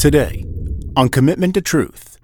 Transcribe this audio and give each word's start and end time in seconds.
Today, 0.00 0.46
on 0.96 1.10
Commitment 1.10 1.52
to 1.52 1.60
Truth. 1.60 2.16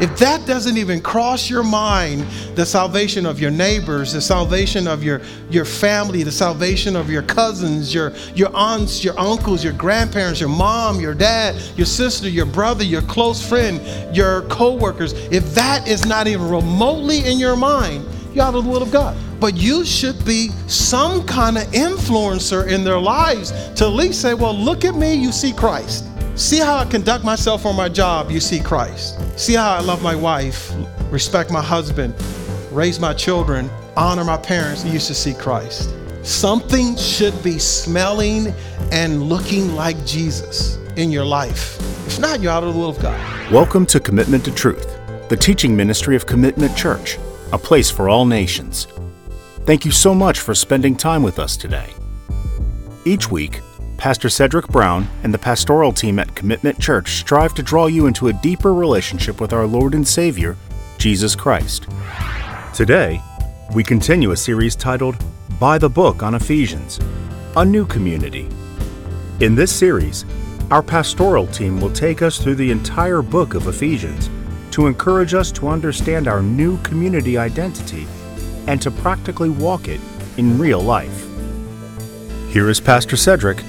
If 0.00 0.16
that 0.18 0.46
doesn't 0.46 0.76
even 0.76 1.00
cross 1.00 1.50
your 1.50 1.64
mind, 1.64 2.20
the 2.54 2.64
salvation 2.64 3.26
of 3.26 3.40
your 3.40 3.50
neighbors, 3.50 4.12
the 4.12 4.20
salvation 4.20 4.86
of 4.86 5.02
your, 5.02 5.20
your 5.50 5.64
family, 5.64 6.22
the 6.22 6.30
salvation 6.30 6.94
of 6.94 7.10
your 7.10 7.22
cousins, 7.22 7.92
your, 7.92 8.12
your 8.36 8.54
aunts, 8.54 9.02
your 9.02 9.18
uncles, 9.18 9.64
your 9.64 9.72
grandparents, 9.72 10.38
your 10.38 10.48
mom, 10.48 11.00
your 11.00 11.12
dad, 11.12 11.60
your 11.76 11.86
sister, 11.86 12.28
your 12.28 12.46
brother, 12.46 12.84
your 12.84 13.02
close 13.02 13.44
friend, 13.44 13.80
your 14.16 14.42
co-workers, 14.42 15.12
if 15.32 15.52
that 15.56 15.88
is 15.88 16.06
not 16.06 16.28
even 16.28 16.48
remotely 16.48 17.26
in 17.26 17.36
your 17.36 17.56
mind, 17.56 18.06
you're 18.32 18.44
out 18.44 18.54
of 18.54 18.62
the 18.62 18.70
will 18.70 18.80
of 18.80 18.92
God. 18.92 19.16
But 19.40 19.56
you 19.56 19.84
should 19.84 20.24
be 20.24 20.50
some 20.68 21.26
kind 21.26 21.58
of 21.58 21.64
influencer 21.72 22.68
in 22.68 22.84
their 22.84 23.00
lives 23.00 23.50
to 23.74 23.86
at 23.86 23.92
least 23.92 24.22
say, 24.22 24.34
well, 24.34 24.56
look 24.56 24.84
at 24.84 24.94
me, 24.94 25.14
you 25.14 25.32
see 25.32 25.52
Christ. 25.52 26.04
See 26.38 26.60
how 26.60 26.76
I 26.76 26.84
conduct 26.84 27.24
myself 27.24 27.66
on 27.66 27.74
my 27.74 27.88
job, 27.88 28.30
you 28.30 28.38
see 28.38 28.60
Christ. 28.60 29.18
See 29.36 29.54
how 29.54 29.72
I 29.72 29.80
love 29.80 30.04
my 30.04 30.14
wife, 30.14 30.72
respect 31.10 31.50
my 31.50 31.60
husband, 31.60 32.14
raise 32.70 33.00
my 33.00 33.12
children, 33.12 33.68
honor 33.96 34.22
my 34.22 34.36
parents, 34.36 34.84
you 34.84 35.00
should 35.00 35.16
see 35.16 35.34
Christ. 35.34 35.92
Something 36.22 36.96
should 36.96 37.42
be 37.42 37.58
smelling 37.58 38.54
and 38.92 39.24
looking 39.24 39.74
like 39.74 39.96
Jesus 40.06 40.76
in 40.94 41.10
your 41.10 41.24
life. 41.24 41.76
If 42.06 42.20
not, 42.20 42.40
you're 42.40 42.52
out 42.52 42.62
of 42.62 42.72
the 42.72 42.78
will 42.78 42.90
of 42.90 43.00
God. 43.00 43.52
Welcome 43.52 43.84
to 43.86 43.98
Commitment 43.98 44.44
to 44.44 44.54
Truth, 44.54 44.96
the 45.28 45.36
teaching 45.36 45.76
ministry 45.76 46.14
of 46.14 46.26
Commitment 46.26 46.76
Church, 46.76 47.18
a 47.52 47.58
place 47.58 47.90
for 47.90 48.08
all 48.08 48.24
nations. 48.24 48.86
Thank 49.66 49.84
you 49.84 49.90
so 49.90 50.14
much 50.14 50.38
for 50.38 50.54
spending 50.54 50.94
time 50.94 51.24
with 51.24 51.40
us 51.40 51.56
today. 51.56 51.92
Each 53.04 53.28
week, 53.28 53.60
Pastor 53.98 54.28
Cedrick 54.28 54.68
Brown 54.68 55.08
and 55.24 55.34
the 55.34 55.38
pastoral 55.38 55.90
team 55.90 56.20
at 56.20 56.32
Commitment 56.36 56.78
Church 56.78 57.14
strive 57.14 57.52
to 57.54 57.64
draw 57.64 57.88
you 57.88 58.06
into 58.06 58.28
a 58.28 58.32
deeper 58.32 58.72
relationship 58.72 59.40
with 59.40 59.52
our 59.52 59.66
Lord 59.66 59.92
and 59.92 60.06
Savior, 60.06 60.56
Jesus 60.98 61.34
Christ. 61.34 61.88
Today, 62.72 63.20
we 63.74 63.82
continue 63.82 64.30
a 64.30 64.36
series 64.36 64.76
titled 64.76 65.16
By 65.58 65.78
the 65.78 65.88
Book 65.88 66.22
on 66.22 66.36
Ephesians, 66.36 67.00
a 67.56 67.64
new 67.64 67.84
community. 67.84 68.48
In 69.40 69.56
this 69.56 69.72
series, 69.72 70.24
our 70.70 70.82
pastoral 70.82 71.48
team 71.48 71.80
will 71.80 71.92
take 71.92 72.22
us 72.22 72.38
through 72.38 72.54
the 72.54 72.70
entire 72.70 73.20
book 73.20 73.54
of 73.54 73.66
Ephesians 73.66 74.30
to 74.70 74.86
encourage 74.86 75.34
us 75.34 75.50
to 75.50 75.66
understand 75.66 76.28
our 76.28 76.40
new 76.40 76.78
community 76.82 77.36
identity 77.36 78.06
and 78.68 78.80
to 78.80 78.92
practically 78.92 79.50
walk 79.50 79.88
it 79.88 80.00
in 80.36 80.56
real 80.56 80.80
life. 80.80 81.26
Here 82.50 82.70
is 82.70 82.78
Pastor 82.78 83.16
Cedrick 83.16 83.64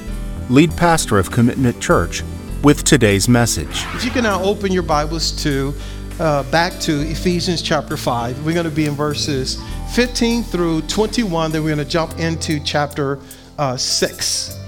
lead 0.50 0.75
pastor 0.75 1.19
of 1.19 1.30
Commitment 1.30 1.80
Church, 1.80 2.23
with 2.64 2.83
today's 2.83 3.30
message. 3.30 3.86
If 3.94 4.03
you 4.03 4.09
can 4.09 4.23
now 4.23 4.42
open 4.42 4.72
your 4.72 4.83
Bibles 4.83 5.31
to 5.44 5.73
uh, 6.19 6.44
back 6.52 6.73
to 6.81 7.02
Ephesians 7.02 7.61
chapter 7.61 7.95
5, 7.95 8.44
we're 8.44 8.53
going 8.53 8.66
to 8.66 8.72
be 8.72 8.88
in 8.88 8.95
verses 8.95 9.61
15 9.94 10.44
through 10.44 10.81
21, 10.81 11.52
then 11.52 11.64
we're 11.64 11.75
going 11.75 11.86
to 11.86 11.89
jump 11.89 12.17
into 12.17 12.59
chapter 12.61 13.20
uh, 13.59 13.77
6. 13.77 14.59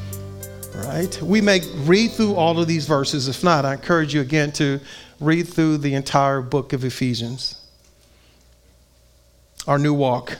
Right? 0.76 1.22
We 1.22 1.42
may 1.42 1.62
read 1.78 2.12
through 2.12 2.36
all 2.36 2.60
of 2.60 2.68
these 2.68 2.86
verses. 2.86 3.28
If 3.28 3.44
not, 3.44 3.66
I 3.66 3.74
encourage 3.74 4.14
you 4.14 4.22
again 4.22 4.52
to 4.54 4.80
read 5.20 5.48
through 5.48 5.80
the 5.80 5.96
entire 5.96 6.42
book 6.42 6.74
of 6.74 6.86
Ephesians. 6.86 7.60
Our 9.68 9.80
new 9.80 9.96
walk 9.96 10.38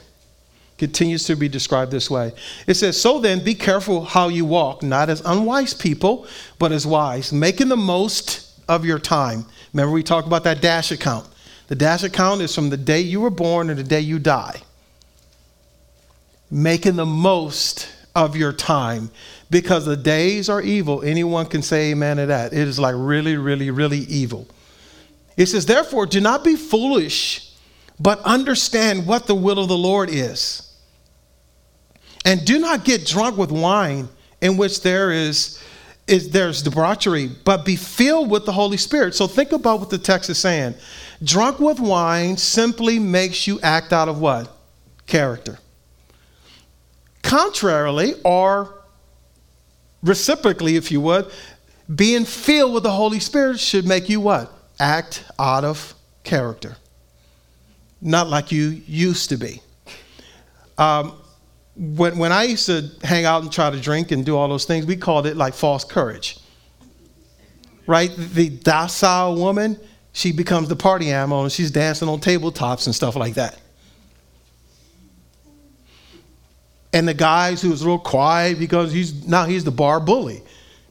continues 0.82 1.26
to 1.26 1.36
be 1.36 1.48
described 1.48 1.92
this 1.92 2.10
way. 2.10 2.34
It 2.66 2.74
says, 2.74 3.00
So 3.00 3.20
then, 3.20 3.44
be 3.44 3.54
careful 3.54 4.04
how 4.04 4.30
you 4.30 4.46
walk, 4.46 4.82
not 4.82 5.12
as 5.12 5.22
unwise 5.22 5.76
people, 5.76 6.26
but 6.58 6.72
as 6.72 6.88
wise, 6.88 7.32
making 7.32 7.68
the 7.68 7.78
most 7.78 8.60
of 8.68 8.84
your 8.84 8.98
time. 8.98 9.46
Remember, 9.74 9.94
we 9.94 10.02
talked 10.02 10.26
about 10.26 10.44
that 10.46 10.60
dash 10.60 10.92
account. 10.92 11.28
The 11.68 11.76
dash 11.76 12.02
account 12.02 12.42
is 12.42 12.56
from 12.56 12.72
the 12.72 12.78
day 12.78 13.00
you 13.00 13.22
were 13.22 13.30
born 13.30 13.68
to 13.68 13.76
the 13.76 13.84
day 13.84 14.00
you 14.00 14.18
die. 14.18 14.64
Making 16.50 16.96
the 16.96 17.06
most 17.06 17.88
of 18.16 18.36
your 18.36 18.52
time 18.52 19.12
because 19.52 19.86
the 19.86 19.96
days 19.96 20.50
are 20.50 20.64
evil. 20.64 21.04
Anyone 21.04 21.46
can 21.46 21.62
say 21.62 21.92
amen 21.92 22.18
to 22.18 22.26
that. 22.26 22.54
It 22.54 22.68
is 22.68 22.80
like 22.80 22.96
really, 22.98 23.38
really, 23.38 23.70
really 23.70 24.00
evil. 24.00 24.48
It 25.38 25.46
says, 25.46 25.68
Therefore, 25.68 26.08
do 26.08 26.20
not 26.20 26.44
be 26.44 26.56
foolish, 26.56 27.54
but 28.00 28.20
understand 28.22 29.06
what 29.06 29.28
the 29.28 29.36
will 29.36 29.60
of 29.60 29.68
the 29.68 29.78
Lord 29.78 30.10
is. 30.10 30.71
And 32.26 32.46
do 32.46 32.60
not 32.60 32.86
get 32.86 33.06
drunk 33.06 33.38
with 33.38 33.52
wine 33.52 34.08
in 34.42 34.58
which 34.58 34.82
there 34.82 35.12
is, 35.12 35.62
is 36.08 36.30
there's 36.30 36.62
debauchery, 36.62 37.30
but 37.46 37.66
be 37.66 37.76
filled 37.76 38.30
with 38.30 38.46
the 38.46 38.52
Holy 38.52 38.78
Spirit. 38.78 39.16
So 39.16 39.28
think 39.28 39.52
about 39.52 39.80
what 39.80 39.90
the 39.90 39.98
text 39.98 40.30
is 40.30 40.38
saying. 40.38 40.76
Drunk 41.24 41.60
with 41.60 41.80
wine 41.80 42.38
simply 42.38 43.00
makes 43.00 43.48
you 43.48 43.60
act 43.62 43.94
out 43.94 44.10
of 44.10 44.20
what? 44.20 44.52
Character. 45.08 45.60
Contrarily, 47.24 48.16
or 48.24 48.82
reciprocally, 50.04 50.76
if 50.76 50.92
you 50.92 51.02
would, 51.02 51.32
being 51.94 52.26
filled 52.26 52.74
with 52.74 52.84
the 52.84 52.92
Holy 52.92 53.20
Spirit 53.20 53.60
should 53.60 53.86
make 53.86 54.10
you 54.10 54.20
what? 54.20 54.52
Act 54.80 55.24
out 55.38 55.64
of 55.64 55.94
character. 56.24 56.78
Not 58.02 58.28
like 58.28 58.52
you 58.52 58.82
used 58.88 59.30
to 59.30 59.38
be. 59.38 59.62
Um, 60.78 61.21
when, 61.82 62.20
when 62.20 62.32
I 62.32 62.44
used 62.44 62.68
to 62.68 62.92
hang 63.04 63.26
out 63.26 63.42
and 63.42 63.52
try 63.52 63.72
to 63.72 63.80
drink 63.80 64.12
and 64.12 64.24
do 64.24 64.38
all 64.38 64.48
those 64.48 64.66
things, 64.66 64.86
we 64.86 64.96
called 64.96 65.26
it 65.26 65.36
like 65.36 65.56
false 65.56 65.84
courage. 65.84 66.38
Right? 67.88 68.12
The 68.16 68.50
docile 68.50 69.36
woman, 69.36 69.80
she 70.14 70.32
becomes 70.32 70.70
the 70.70 70.76
party 70.76 71.12
animal 71.12 71.42
and 71.42 71.52
she's 71.52 71.72
dancing 71.72 72.08
on 72.08 72.20
tabletops 72.20 72.86
and 72.86 72.94
stuff 72.94 73.16
like 73.16 73.34
that. 73.34 73.60
And 76.94 77.08
the 77.08 77.16
guys 77.16 77.64
who's 77.64 77.84
real 77.84 77.98
quiet 77.98 78.60
because 78.60 78.92
he's 78.92 79.26
now 79.26 79.46
he's 79.46 79.64
the 79.64 79.72
bar 79.72 80.00
bully 80.00 80.44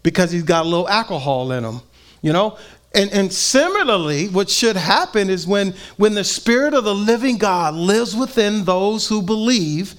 because 0.02 0.32
he's 0.32 0.42
got 0.42 0.64
a 0.64 0.68
little 0.68 0.88
alcohol 0.88 1.52
in 1.52 1.62
him, 1.62 1.80
you 2.20 2.32
know? 2.32 2.58
And, 2.92 3.12
and 3.12 3.32
similarly, 3.32 4.26
what 4.28 4.50
should 4.50 4.74
happen 4.74 5.30
is 5.30 5.46
when, 5.46 5.74
when 5.96 6.14
the 6.14 6.24
Spirit 6.24 6.74
of 6.74 6.82
the 6.82 6.94
living 6.94 7.38
God 7.38 7.74
lives 7.74 8.16
within 8.16 8.64
those 8.64 9.06
who 9.06 9.22
believe, 9.22 9.94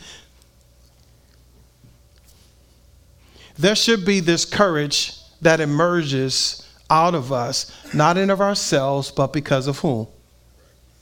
there 3.62 3.76
should 3.76 4.06
be 4.06 4.20
this 4.20 4.46
courage 4.46 5.14
that 5.42 5.60
emerges 5.60 6.68
out 6.90 7.16
of 7.16 7.32
us, 7.32 7.72
not 7.94 8.18
in 8.18 8.30
of 8.30 8.42
ourselves, 8.42 9.12
but 9.12 9.32
because 9.32 9.68
of 9.68 9.80
whom? 9.80 10.08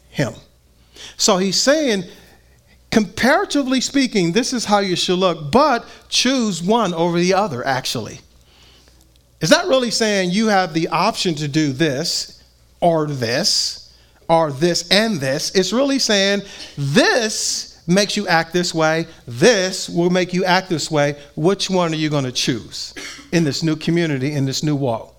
Him. 0.09 0.33
So 1.17 1.37
he's 1.37 1.59
saying, 1.59 2.03
comparatively 2.91 3.81
speaking, 3.81 4.31
this 4.31 4.53
is 4.53 4.65
how 4.65 4.79
you 4.79 4.95
should 4.95 5.17
look, 5.17 5.51
but 5.51 5.85
choose 6.09 6.61
one 6.61 6.93
over 6.93 7.19
the 7.19 7.33
other, 7.33 7.65
actually. 7.65 8.19
Is 9.41 9.49
that 9.49 9.67
really 9.67 9.91
saying 9.91 10.31
you 10.31 10.47
have 10.47 10.73
the 10.73 10.89
option 10.89 11.35
to 11.35 11.47
do 11.47 11.71
this 11.71 12.43
or 12.81 13.07
this 13.07 13.93
or 14.27 14.51
this 14.51 14.89
and 14.89 15.17
this? 15.19 15.55
It's 15.55 15.71
really 15.71 15.99
saying 15.99 16.41
this 16.77 17.68
makes 17.89 18.15
you 18.15 18.27
act 18.27 18.53
this 18.53 18.73
way, 18.73 19.07
this 19.27 19.89
will 19.89 20.09
make 20.09 20.33
you 20.33 20.45
act 20.45 20.69
this 20.69 20.89
way. 20.91 21.15
Which 21.35 21.69
one 21.69 21.91
are 21.91 21.97
you 21.97 22.09
going 22.09 22.25
to 22.25 22.31
choose 22.31 22.93
in 23.31 23.43
this 23.43 23.63
new 23.63 23.75
community, 23.75 24.33
in 24.33 24.45
this 24.45 24.63
new 24.63 24.75
walk? 24.75 25.15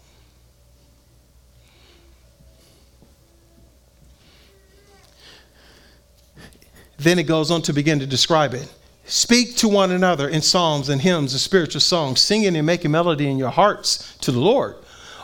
Then 6.99 7.19
it 7.19 7.25
goes 7.25 7.51
on 7.51 7.63
to 7.63 7.73
begin 7.73 7.99
to 8.01 8.07
describe 8.07 8.53
it. 8.53 8.71
Speak 9.07 9.57
to 9.57 9.69
one 9.69 9.91
another 9.91 10.29
in 10.29 10.43
psalms 10.43 10.91
and 10.91 11.01
hymns 11.01 11.33
and 11.33 11.41
spiritual 11.41 11.81
songs, 11.81 12.21
singing 12.21 12.55
and 12.55 12.67
making 12.67 12.91
melody 12.91 13.29
in 13.29 13.39
your 13.39 13.51
hearts 13.51 14.17
to 14.19 14.31
the 14.31 14.39
Lord. 14.39 14.77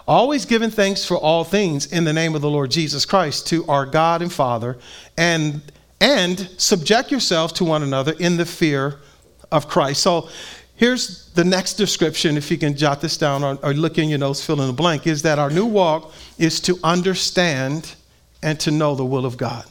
Always 0.09 0.47
giving 0.47 0.71
thanks 0.71 1.05
for 1.05 1.17
all 1.17 1.45
things 1.45 1.87
in 1.93 2.05
the 2.05 2.13
name 2.13 2.35
of 2.35 2.41
the 2.41 2.51
Lord 2.51 2.71
Jesus 2.71 3.05
Christ 3.05 3.47
to 3.49 3.67
our 3.67 3.85
God 3.85 4.23
and 4.23 4.33
Father, 4.33 4.79
and 5.17 5.61
and 6.01 6.49
subject 6.59 7.11
yourself 7.11 7.55
to 7.55 7.65
one 7.65 7.83
another 7.83 8.15
in 8.19 8.37
the 8.37 8.47
fear 8.47 9.01
of 9.51 9.69
Christ. 9.69 10.03
So 10.03 10.29
here's 10.75 11.31
the 11.33 11.45
next 11.45 11.75
description, 11.75 12.37
if 12.37 12.51
you 12.51 12.59
can 12.59 12.77
jot 12.77 13.01
this 13.01 13.17
down 13.17 13.43
or, 13.43 13.59
or 13.63 13.73
look 13.73 13.99
in 13.99 14.09
your 14.09 14.19
notes, 14.19 14.45
fill 14.45 14.61
in 14.61 14.67
the 14.67 14.73
blank, 14.73 15.07
is 15.07 15.23
that 15.23 15.39
our 15.39 15.51
new 15.51 15.67
walk 15.67 16.13
is 16.39 16.61
to 16.63 16.79
understand 16.85 17.95
and 18.43 18.59
to 18.61 18.71
know 18.71 18.95
the 18.95 19.05
will 19.05 19.25
of 19.25 19.37
God. 19.37 19.65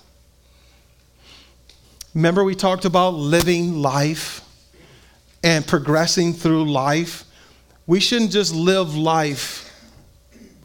Remember, 2.13 2.43
we 2.43 2.55
talked 2.55 2.85
about 2.85 3.13
living 3.13 3.81
life 3.81 4.41
and 5.43 5.67
progressing 5.67 6.33
through 6.33 6.71
life. 6.71 7.25
We 7.87 7.99
shouldn't 7.99 8.31
just 8.31 8.55
live 8.55 8.95
life 8.95 9.61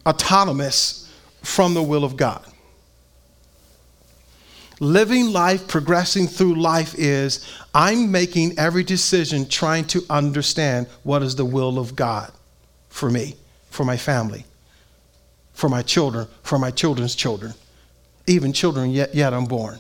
autonomous 0.07 1.13
from 1.43 1.75
the 1.75 1.83
will 1.83 2.05
of 2.05 2.17
God 2.17 2.45
living 4.81 5.27
life, 5.31 5.69
progressing 5.69 6.27
through 6.27 6.57
life 6.57 6.95
is 6.99 7.47
I'm 7.73 8.11
making 8.11 8.59
every 8.59 8.83
decision 8.83 9.47
trying 9.47 9.85
to 9.89 10.03
understand 10.11 10.89
what 11.05 11.23
is 11.23 11.37
the 11.37 11.45
will 11.45 11.79
of 11.79 11.95
God 11.95 12.33
for 12.89 13.11
me, 13.11 13.37
for 13.69 13.85
my 13.85 13.97
family, 13.97 14.45
for 15.53 15.69
my 15.69 15.83
children, 15.83 16.27
for 16.43 16.59
my 16.59 16.71
children's 16.71 17.15
children, 17.15 17.55
even 18.27 18.53
children 18.53 18.91
yet, 18.91 19.15
yet 19.15 19.33
unborn. 19.33 19.79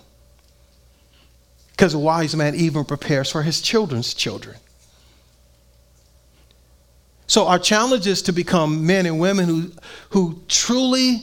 Because 1.72 1.94
a 1.94 1.98
wise 1.98 2.36
man 2.36 2.54
even 2.54 2.84
prepares 2.84 3.32
for 3.32 3.42
his 3.42 3.62
children's 3.62 4.12
children. 4.12 4.56
So, 7.26 7.46
our 7.46 7.58
challenge 7.58 8.06
is 8.06 8.22
to 8.22 8.32
become 8.32 8.86
men 8.86 9.06
and 9.06 9.18
women 9.18 9.48
who, 9.48 9.70
who 10.10 10.42
truly 10.48 11.22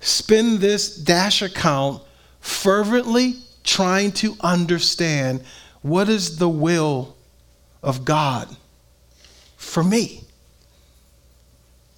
spend 0.00 0.60
this 0.60 0.96
dash 0.96 1.42
account 1.42 2.00
fervently 2.40 3.36
trying 3.64 4.12
to 4.12 4.36
understand 4.40 5.42
what 5.82 6.08
is 6.08 6.38
the 6.38 6.48
will 6.48 7.16
of 7.82 8.04
God 8.04 8.48
for 9.56 9.84
me. 9.84 10.22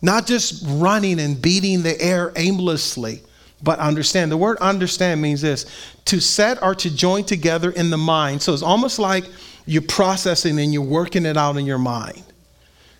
Not 0.03 0.27
just 0.27 0.65
running 0.67 1.21
and 1.21 1.41
beating 1.41 1.83
the 1.83 2.01
air 2.01 2.33
aimlessly, 2.37 3.23
but 3.63 3.79
understand. 3.79 4.33
The 4.33 4.37
word 4.37 4.59
understand 4.59 5.21
means 5.21 5.43
this 5.43 5.67
to 6.07 6.21
set 6.21 6.63
or 6.63 6.75
to 6.77 6.95
join 6.95 7.25
together 7.25 7.71
in 7.71 7.91
the 7.91 7.99
mind. 7.99 8.43
So 8.43 8.55
it's 8.55 8.63
almost 8.63 8.99
like 8.99 9.25
you're 9.67 9.83
processing 9.83 10.59
and 10.59 10.73
you're 10.73 10.83
working 10.83 11.27
it 11.27 11.37
out 11.37 11.57
in 11.57 11.67
your 11.67 11.79
mind. 11.79 12.23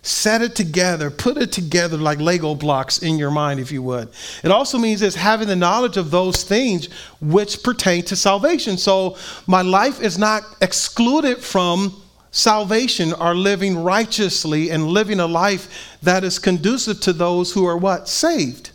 Set 0.03 0.41
it 0.41 0.55
together, 0.55 1.11
put 1.11 1.37
it 1.37 1.51
together 1.51 1.95
like 1.95 2.19
Lego 2.19 2.55
blocks 2.55 2.97
in 2.99 3.19
your 3.19 3.29
mind, 3.29 3.59
if 3.59 3.71
you 3.71 3.83
would. 3.83 4.09
It 4.43 4.49
also 4.49 4.79
means 4.79 5.01
this 5.01 5.13
having 5.13 5.47
the 5.47 5.55
knowledge 5.55 5.95
of 5.95 6.09
those 6.09 6.43
things 6.43 6.89
which 7.21 7.61
pertain 7.61 8.03
to 8.05 8.15
salvation. 8.15 8.77
So 8.77 9.15
my 9.45 9.61
life 9.61 10.01
is 10.01 10.17
not 10.17 10.43
excluded 10.59 11.37
from 11.37 12.01
salvation 12.31 13.13
or 13.13 13.35
living 13.35 13.77
righteously 13.77 14.71
and 14.71 14.87
living 14.87 15.19
a 15.19 15.27
life 15.27 15.97
that 16.01 16.23
is 16.23 16.39
conducive 16.39 16.99
to 17.01 17.13
those 17.13 17.53
who 17.53 17.65
are 17.67 17.77
what? 17.77 18.07
Saved. 18.07 18.70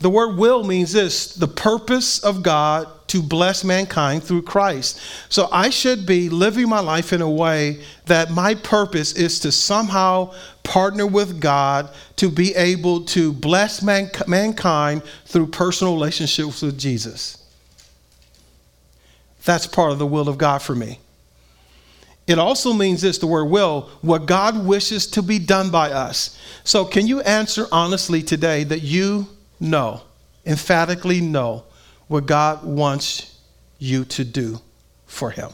The 0.00 0.10
word 0.10 0.36
will 0.36 0.64
means 0.64 0.92
this 0.92 1.34
the 1.34 1.48
purpose 1.48 2.22
of 2.22 2.42
God 2.42 2.88
to 3.08 3.22
bless 3.22 3.62
mankind 3.62 4.24
through 4.24 4.42
Christ. 4.42 5.00
So 5.28 5.48
I 5.52 5.70
should 5.70 6.04
be 6.04 6.28
living 6.28 6.68
my 6.68 6.80
life 6.80 7.12
in 7.12 7.22
a 7.22 7.30
way 7.30 7.80
that 8.06 8.30
my 8.30 8.54
purpose 8.56 9.12
is 9.12 9.38
to 9.40 9.52
somehow 9.52 10.34
partner 10.62 11.06
with 11.06 11.40
God 11.40 11.90
to 12.16 12.28
be 12.28 12.54
able 12.54 13.04
to 13.04 13.32
bless 13.32 13.82
man- 13.82 14.10
mankind 14.26 15.02
through 15.26 15.48
personal 15.48 15.94
relationships 15.94 16.62
with 16.62 16.78
Jesus. 16.78 17.38
That's 19.44 19.66
part 19.66 19.92
of 19.92 19.98
the 19.98 20.06
will 20.06 20.28
of 20.28 20.38
God 20.38 20.62
for 20.62 20.74
me. 20.74 20.98
It 22.26 22.38
also 22.38 22.72
means 22.72 23.02
this 23.02 23.18
the 23.18 23.26
word 23.26 23.44
will, 23.44 23.90
what 24.00 24.26
God 24.26 24.64
wishes 24.64 25.06
to 25.08 25.22
be 25.22 25.38
done 25.38 25.70
by 25.70 25.92
us. 25.92 26.38
So, 26.64 26.86
can 26.86 27.06
you 27.06 27.20
answer 27.20 27.66
honestly 27.70 28.22
today 28.22 28.64
that 28.64 28.80
you 28.80 29.28
know, 29.60 30.02
emphatically 30.44 31.20
no. 31.20 31.64
what 32.08 32.26
God 32.26 32.64
wants 32.64 33.38
you 33.78 34.04
to 34.04 34.24
do 34.24 34.60
for 35.06 35.30
Him? 35.30 35.50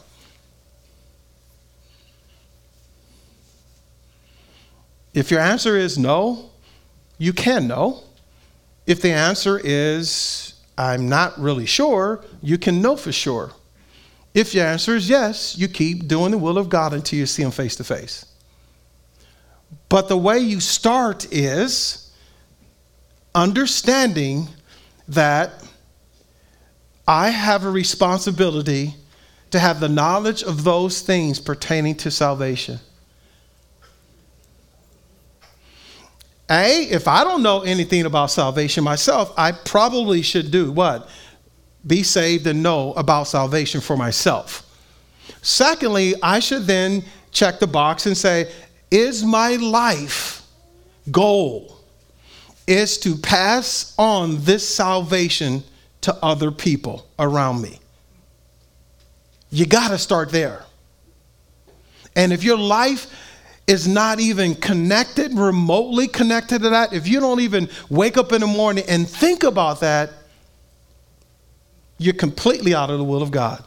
If 5.13 5.29
your 5.29 5.39
answer 5.41 5.75
is 5.77 5.97
no, 5.97 6.49
you 7.17 7.33
can 7.33 7.67
know. 7.67 8.03
If 8.87 9.01
the 9.01 9.11
answer 9.11 9.59
is 9.63 10.53
I'm 10.77 11.09
not 11.09 11.39
really 11.39 11.65
sure, 11.65 12.23
you 12.41 12.57
can 12.57 12.81
know 12.81 12.95
for 12.95 13.11
sure. 13.11 13.51
If 14.33 14.55
your 14.55 14.65
answer 14.65 14.95
is 14.95 15.09
yes, 15.09 15.57
you 15.57 15.67
keep 15.67 16.07
doing 16.07 16.31
the 16.31 16.37
will 16.37 16.57
of 16.57 16.69
God 16.69 16.93
until 16.93 17.19
you 17.19 17.25
see 17.25 17.43
Him 17.43 17.51
face 17.51 17.75
to 17.75 17.83
face. 17.83 18.25
But 19.89 20.07
the 20.07 20.17
way 20.17 20.39
you 20.39 20.59
start 20.59 21.31
is 21.31 22.00
understanding 23.33 24.47
that 25.07 25.63
I 27.07 27.29
have 27.29 27.65
a 27.65 27.69
responsibility 27.69 28.95
to 29.51 29.59
have 29.59 29.79
the 29.79 29.89
knowledge 29.89 30.43
of 30.43 30.63
those 30.63 31.01
things 31.01 31.39
pertaining 31.39 31.95
to 31.95 32.11
salvation. 32.11 32.79
A, 36.49 36.83
if 36.83 37.07
I 37.07 37.23
don't 37.23 37.43
know 37.43 37.61
anything 37.61 38.05
about 38.05 38.31
salvation 38.31 38.83
myself, 38.83 39.33
I 39.37 39.51
probably 39.51 40.21
should 40.21 40.51
do 40.51 40.71
what? 40.71 41.09
Be 41.87 42.03
saved 42.03 42.45
and 42.47 42.61
know 42.61 42.93
about 42.93 43.27
salvation 43.27 43.79
for 43.81 43.95
myself. 43.95 44.67
Secondly, 45.41 46.13
I 46.21 46.39
should 46.39 46.63
then 46.63 47.03
check 47.31 47.59
the 47.59 47.67
box 47.67 48.05
and 48.05 48.17
say, 48.17 48.51
is 48.89 49.23
my 49.23 49.55
life 49.55 50.43
goal 51.09 51.80
is 52.71 52.97
to 52.99 53.15
pass 53.15 53.93
on 53.97 54.43
this 54.43 54.67
salvation 54.67 55.63
to 56.01 56.15
other 56.23 56.51
people 56.51 57.07
around 57.19 57.61
me. 57.61 57.79
You 59.49 59.65
got 59.65 59.89
to 59.89 59.97
start 59.97 60.31
there. 60.31 60.63
And 62.15 62.31
if 62.31 62.43
your 62.43 62.57
life 62.57 63.13
is 63.67 63.87
not 63.87 64.19
even 64.19 64.55
connected, 64.55 65.33
remotely 65.33 66.07
connected 66.07 66.61
to 66.63 66.69
that, 66.69 66.93
if 66.93 67.07
you 67.07 67.19
don't 67.19 67.41
even 67.41 67.69
wake 67.89 68.17
up 68.17 68.31
in 68.31 68.41
the 68.41 68.47
morning 68.47 68.83
and 68.87 69.07
think 69.07 69.43
about 69.43 69.81
that, 69.81 70.11
you're 71.97 72.13
completely 72.13 72.73
out 72.73 72.89
of 72.89 72.97
the 72.97 73.03
will 73.03 73.21
of 73.21 73.31
God. 73.31 73.63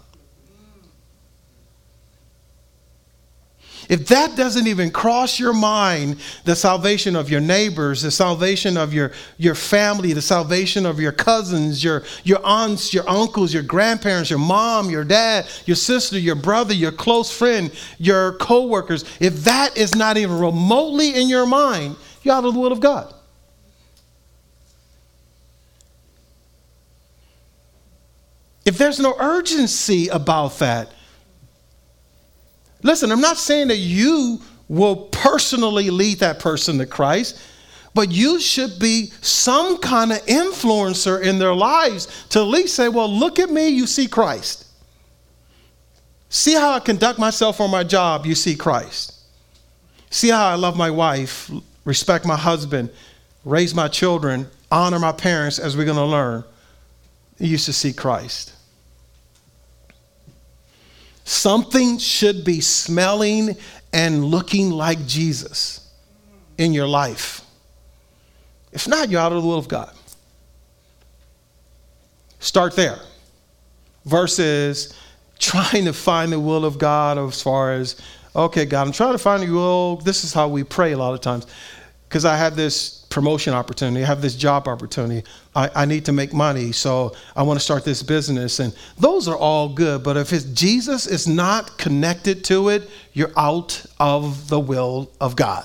If 3.88 4.08
that 4.08 4.36
doesn't 4.36 4.66
even 4.66 4.90
cross 4.90 5.38
your 5.38 5.52
mind, 5.52 6.16
the 6.44 6.56
salvation 6.56 7.16
of 7.16 7.30
your 7.30 7.40
neighbors, 7.40 8.02
the 8.02 8.10
salvation 8.10 8.76
of 8.76 8.94
your, 8.94 9.12
your 9.36 9.54
family, 9.54 10.12
the 10.12 10.22
salvation 10.22 10.86
of 10.86 10.98
your 10.98 11.12
cousins, 11.12 11.84
your, 11.84 12.02
your 12.24 12.40
aunts, 12.44 12.94
your 12.94 13.08
uncles, 13.08 13.52
your 13.52 13.62
grandparents, 13.62 14.30
your 14.30 14.38
mom, 14.38 14.90
your 14.90 15.04
dad, 15.04 15.46
your 15.66 15.76
sister, 15.76 16.18
your 16.18 16.34
brother, 16.34 16.72
your 16.72 16.92
close 16.92 17.36
friend, 17.36 17.70
your 17.98 18.32
coworkers, 18.34 19.04
if 19.20 19.44
that 19.44 19.76
is 19.76 19.94
not 19.94 20.16
even 20.16 20.38
remotely 20.38 21.14
in 21.20 21.28
your 21.28 21.46
mind, 21.46 21.96
you're 22.22 22.34
out 22.34 22.44
of 22.44 22.54
the 22.54 22.60
will 22.60 22.72
of 22.72 22.80
God. 22.80 23.12
If 28.64 28.78
there's 28.78 28.98
no 28.98 29.14
urgency 29.18 30.08
about 30.08 30.58
that, 30.60 30.90
Listen, 32.84 33.10
I'm 33.10 33.22
not 33.22 33.38
saying 33.38 33.68
that 33.68 33.78
you 33.78 34.40
will 34.68 34.96
personally 35.06 35.88
lead 35.90 36.18
that 36.20 36.38
person 36.38 36.78
to 36.78 36.86
Christ, 36.86 37.40
but 37.94 38.12
you 38.12 38.38
should 38.38 38.78
be 38.78 39.10
some 39.22 39.78
kind 39.78 40.12
of 40.12 40.18
influencer 40.26 41.22
in 41.22 41.38
their 41.38 41.54
lives 41.54 42.26
to 42.28 42.40
at 42.40 42.46
least 42.46 42.74
say, 42.76 42.88
well, 42.88 43.08
look 43.08 43.38
at 43.38 43.50
me, 43.50 43.68
you 43.68 43.86
see 43.86 44.06
Christ. 44.06 44.66
See 46.28 46.52
how 46.52 46.72
I 46.72 46.80
conduct 46.80 47.18
myself 47.18 47.58
on 47.60 47.70
my 47.70 47.84
job, 47.84 48.26
you 48.26 48.34
see 48.34 48.54
Christ. 48.54 49.18
See 50.10 50.28
how 50.28 50.46
I 50.46 50.54
love 50.54 50.76
my 50.76 50.90
wife, 50.90 51.50
respect 51.86 52.26
my 52.26 52.36
husband, 52.36 52.90
raise 53.46 53.74
my 53.74 53.88
children, 53.88 54.46
honor 54.70 54.98
my 54.98 55.12
parents, 55.12 55.58
as 55.58 55.74
we're 55.74 55.86
going 55.86 55.96
to 55.96 56.04
learn. 56.04 56.44
You 57.38 57.48
used 57.48 57.66
to 57.66 57.72
see 57.72 57.94
Christ. 57.94 58.52
Something 61.24 61.98
should 61.98 62.44
be 62.44 62.60
smelling 62.60 63.56
and 63.92 64.24
looking 64.24 64.70
like 64.70 65.06
Jesus 65.06 65.90
in 66.58 66.72
your 66.72 66.86
life. 66.86 67.40
If 68.72 68.86
not, 68.86 69.08
you're 69.08 69.20
out 69.20 69.32
of 69.32 69.42
the 69.42 69.48
will 69.48 69.58
of 69.58 69.68
God. 69.68 69.92
Start 72.40 72.76
there. 72.76 72.98
Versus 74.04 74.92
trying 75.38 75.86
to 75.86 75.92
find 75.92 76.30
the 76.30 76.40
will 76.40 76.64
of 76.64 76.78
God 76.78 77.16
as 77.16 77.40
far 77.40 77.72
as, 77.72 77.96
okay, 78.36 78.66
God, 78.66 78.86
I'm 78.86 78.92
trying 78.92 79.12
to 79.12 79.18
find 79.18 79.42
the 79.42 79.50
will. 79.50 79.96
This 79.96 80.24
is 80.24 80.32
how 80.34 80.48
we 80.48 80.62
pray 80.62 80.92
a 80.92 80.98
lot 80.98 81.14
of 81.14 81.20
times. 81.20 81.46
Because 82.08 82.24
I 82.24 82.36
have 82.36 82.54
this 82.54 83.03
promotion 83.14 83.54
opportunity, 83.54 84.02
I 84.02 84.08
have 84.08 84.20
this 84.20 84.34
job 84.34 84.66
opportunity, 84.66 85.24
I, 85.54 85.70
I 85.72 85.84
need 85.84 86.04
to 86.06 86.12
make 86.12 86.34
money, 86.34 86.72
so 86.72 87.14
I 87.36 87.44
want 87.44 87.60
to 87.60 87.64
start 87.64 87.84
this 87.84 88.02
business. 88.02 88.58
And 88.58 88.76
those 88.98 89.28
are 89.28 89.36
all 89.36 89.68
good, 89.68 90.02
but 90.02 90.16
if 90.16 90.30
Jesus 90.52 91.06
is 91.06 91.28
not 91.28 91.78
connected 91.78 92.42
to 92.46 92.70
it, 92.70 92.90
you're 93.12 93.30
out 93.36 93.86
of 94.00 94.48
the 94.48 94.58
will 94.58 95.12
of 95.20 95.36
God. 95.36 95.64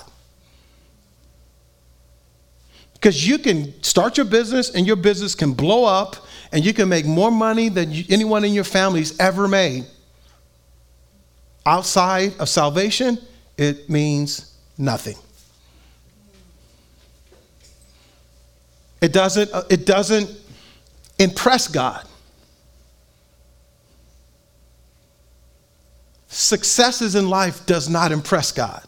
Because 2.94 3.26
you 3.26 3.38
can 3.38 3.82
start 3.82 4.16
your 4.16 4.26
business 4.26 4.70
and 4.72 4.86
your 4.86 4.94
business 4.94 5.34
can 5.34 5.52
blow 5.52 5.84
up 5.84 6.24
and 6.52 6.64
you 6.64 6.72
can 6.72 6.88
make 6.88 7.04
more 7.04 7.32
money 7.32 7.68
than 7.68 7.92
anyone 8.10 8.44
in 8.44 8.52
your 8.52 8.62
family's 8.62 9.18
ever 9.18 9.48
made. 9.48 9.86
Outside 11.66 12.38
of 12.38 12.48
salvation, 12.48 13.18
it 13.56 13.90
means 13.90 14.54
nothing. 14.78 15.16
It 19.00 19.12
doesn't, 19.12 19.52
uh, 19.52 19.64
it 19.70 19.86
doesn't 19.86 20.30
impress 21.18 21.68
God. 21.68 22.06
Successes 26.28 27.14
in 27.14 27.28
life 27.28 27.66
does 27.66 27.88
not 27.88 28.12
impress 28.12 28.52
God. 28.52 28.82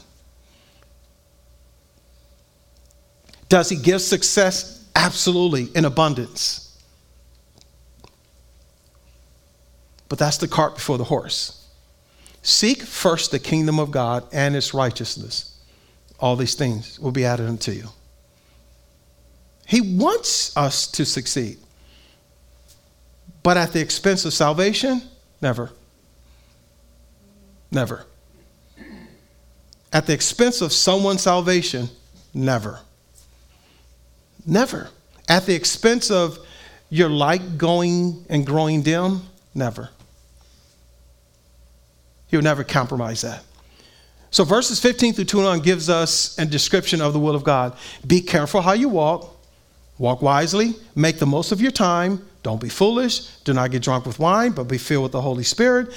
Does 3.49 3.69
he 3.69 3.77
give 3.77 4.01
success? 4.01 4.89
Absolutely, 4.95 5.69
in 5.75 5.85
abundance. 5.85 6.79
But 10.09 10.19
that's 10.19 10.37
the 10.37 10.49
cart 10.49 10.75
before 10.75 10.99
the 10.99 11.05
horse. 11.05 11.67
Seek 12.43 12.83
first 12.83 13.31
the 13.31 13.39
kingdom 13.39 13.79
of 13.79 13.91
God 13.91 14.25
and 14.33 14.55
its 14.55 14.75
righteousness. 14.75 15.59
All 16.21 16.37
these 16.37 16.55
things 16.55 17.01
will 17.01 17.13
be 17.13 17.25
added 17.25 17.49
unto 17.49 17.73
you. 17.73 17.89
He 19.67 19.81
wants 19.81 20.57
us 20.57 20.87
to 20.89 21.05
succeed. 21.05 21.59
But 23.43 23.57
at 23.57 23.73
the 23.73 23.81
expense 23.81 24.25
of 24.25 24.33
salvation? 24.33 25.03
Never. 25.41 25.71
Never. 27.71 28.07
At 29.93 30.07
the 30.07 30.13
expense 30.13 30.61
of 30.61 30.73
someone's 30.73 31.23
salvation? 31.23 31.89
Never. 32.33 32.81
Never. 34.47 34.89
At 35.29 35.47
the 35.47 35.55
expense 35.55 36.11
of 36.11 36.39
your 36.89 37.09
light 37.09 37.59
going 37.59 38.25
and 38.29 38.47
growing 38.47 38.83
dim? 38.83 39.23
Never. 39.55 39.91
He 42.29 42.37
would 42.37 42.45
never 42.45 42.65
compromise 42.65 43.23
that. 43.23 43.43
So 44.31 44.45
verses 44.45 44.81
15 44.81 45.13
through 45.13 45.27
21 45.27 45.61
gives 45.61 45.91
us 45.91 46.39
a 46.39 46.47
description 46.47 47.03
of 47.03 47.13
the 47.13 47.19
will 47.19 47.35
of 47.35 47.45
God. 47.45 47.77
Be 48.07 48.23
careful 48.23 48.63
how 48.63 48.73
you 48.73 48.89
walk. 48.89 49.32
Walk 50.03 50.21
wisely. 50.21 50.75
Make 50.97 51.21
the 51.21 51.27
most 51.27 51.53
of 51.53 51.61
your 51.61 51.71
time. 51.71 52.27
Don't 52.43 52.61
be 52.61 52.69
foolish. 52.69 53.21
Do 53.45 53.53
not 53.53 53.71
get 53.71 53.83
drunk 53.83 54.05
with 54.05 54.19
wine, 54.19 54.51
but 54.51 54.65
be 54.65 54.77
filled 54.77 55.05
with 55.05 55.13
the 55.13 55.21
Holy 55.21 55.45
Spirit. 55.45 55.93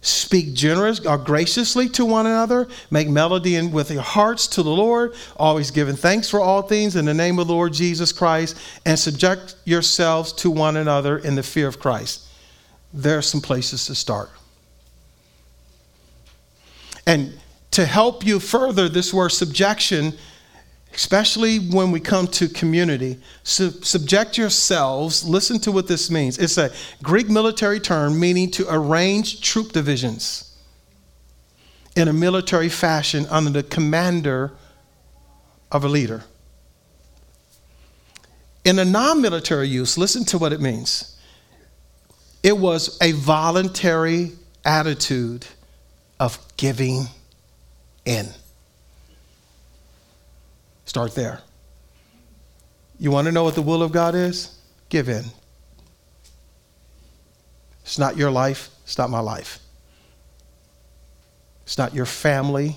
Speak 0.00 0.54
generous 0.54 1.04
or 1.04 1.18
graciously 1.18 1.86
to 1.90 2.06
one 2.06 2.24
another. 2.24 2.68
Make 2.90 3.10
melody 3.10 3.56
in, 3.56 3.70
with 3.70 3.90
your 3.90 4.00
hearts 4.00 4.46
to 4.46 4.62
the 4.62 4.70
Lord, 4.70 5.12
always 5.36 5.70
giving 5.70 5.94
thanks 5.94 6.30
for 6.30 6.40
all 6.40 6.62
things 6.62 6.96
in 6.96 7.04
the 7.04 7.12
name 7.12 7.38
of 7.38 7.48
the 7.48 7.52
Lord 7.52 7.74
Jesus 7.74 8.12
Christ, 8.12 8.56
and 8.86 8.98
subject 8.98 9.56
yourselves 9.66 10.32
to 10.32 10.50
one 10.50 10.78
another 10.78 11.18
in 11.18 11.34
the 11.34 11.42
fear 11.42 11.68
of 11.68 11.78
Christ. 11.78 12.28
There 12.94 13.18
are 13.18 13.22
some 13.22 13.42
places 13.42 13.84
to 13.88 13.94
start. 13.94 14.30
And 17.06 17.34
to 17.72 17.84
help 17.84 18.24
you 18.24 18.40
further, 18.40 18.88
this 18.88 19.12
word 19.12 19.32
subjection 19.32 20.14
especially 20.94 21.58
when 21.58 21.90
we 21.90 22.00
come 22.00 22.26
to 22.26 22.48
community, 22.48 23.18
sub- 23.42 23.84
subject 23.84 24.36
yourselves. 24.36 25.24
Listen 25.24 25.58
to 25.60 25.72
what 25.72 25.86
this 25.86 26.10
means. 26.10 26.38
It's 26.38 26.58
a 26.58 26.70
Greek 27.02 27.28
military 27.28 27.80
term 27.80 28.18
meaning 28.18 28.50
to 28.52 28.66
arrange 28.68 29.40
troop 29.40 29.72
divisions 29.72 30.56
in 31.96 32.08
a 32.08 32.12
military 32.12 32.68
fashion 32.68 33.26
under 33.30 33.50
the 33.50 33.62
commander 33.62 34.52
of 35.70 35.84
a 35.84 35.88
leader. 35.88 36.24
In 38.64 38.78
a 38.78 38.84
non 38.84 39.22
military 39.22 39.68
use, 39.68 39.96
listen 39.96 40.24
to 40.26 40.38
what 40.38 40.52
it 40.52 40.60
means. 40.60 41.16
It 42.42 42.56
was 42.56 42.98
a 43.00 43.12
voluntary 43.12 44.32
attitude 44.64 45.46
of 46.18 46.38
giving 46.56 47.06
in. 48.04 48.28
Start 50.90 51.14
there. 51.14 51.40
You 52.98 53.12
want 53.12 53.26
to 53.26 53.32
know 53.32 53.44
what 53.44 53.54
the 53.54 53.62
will 53.62 53.80
of 53.80 53.92
God 53.92 54.16
is? 54.16 54.58
Give 54.88 55.08
in. 55.08 55.22
It's 57.84 57.96
not 57.96 58.16
your 58.16 58.32
life, 58.32 58.70
it's 58.82 58.98
not 58.98 59.08
my 59.08 59.20
life. 59.20 59.60
It's 61.62 61.78
not 61.78 61.94
your 61.94 62.06
family, 62.06 62.74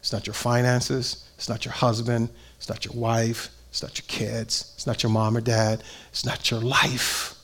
it's 0.00 0.12
not 0.12 0.26
your 0.26 0.34
finances, 0.34 1.30
it's 1.38 1.48
not 1.48 1.64
your 1.64 1.72
husband, 1.72 2.28
it's 2.58 2.68
not 2.68 2.84
your 2.84 2.92
wife, 2.92 3.48
it's 3.70 3.82
not 3.82 3.96
your 3.96 4.04
kids, 4.06 4.74
it's 4.74 4.86
not 4.86 5.02
your 5.02 5.08
mom 5.08 5.34
or 5.34 5.40
dad, 5.40 5.82
it's 6.10 6.26
not 6.26 6.50
your 6.50 6.60
life. 6.60 7.34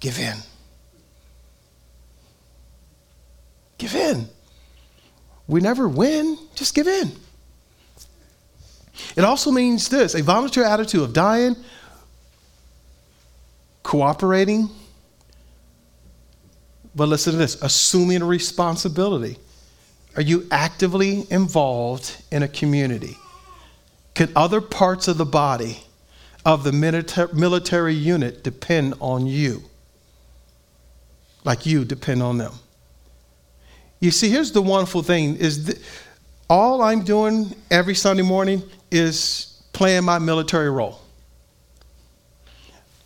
Give 0.00 0.18
in. 0.18 0.38
Give 3.78 3.94
in. 3.94 4.26
We 5.46 5.60
never 5.60 5.88
win, 5.88 6.38
just 6.56 6.74
give 6.74 6.88
in. 6.88 7.12
It 9.16 9.24
also 9.24 9.50
means 9.50 9.88
this 9.88 10.14
a 10.14 10.22
voluntary 10.22 10.66
attitude 10.66 11.02
of 11.02 11.12
dying, 11.12 11.56
cooperating, 13.82 14.68
but 16.94 17.08
listen 17.08 17.32
to 17.32 17.38
this 17.38 17.60
assuming 17.62 18.22
a 18.22 18.26
responsibility. 18.26 19.36
Are 20.16 20.22
you 20.22 20.46
actively 20.50 21.26
involved 21.30 22.22
in 22.30 22.42
a 22.42 22.48
community? 22.48 23.16
Can 24.14 24.30
other 24.36 24.60
parts 24.60 25.08
of 25.08 25.16
the 25.16 25.24
body 25.24 25.82
of 26.44 26.64
the 26.64 26.72
military 26.72 27.94
unit 27.94 28.44
depend 28.44 28.94
on 29.00 29.26
you? 29.26 29.62
Like 31.44 31.64
you 31.64 31.84
depend 31.84 32.22
on 32.22 32.36
them. 32.36 32.52
You 34.00 34.10
see, 34.10 34.28
here's 34.28 34.52
the 34.52 34.60
wonderful 34.60 35.02
thing 35.02 35.36
is 35.36 35.80
all 36.50 36.82
I'm 36.82 37.04
doing 37.04 37.54
every 37.70 37.94
Sunday 37.94 38.22
morning 38.22 38.62
is 38.92 39.62
playing 39.72 40.04
my 40.04 40.18
military 40.18 40.70
role 40.70 41.00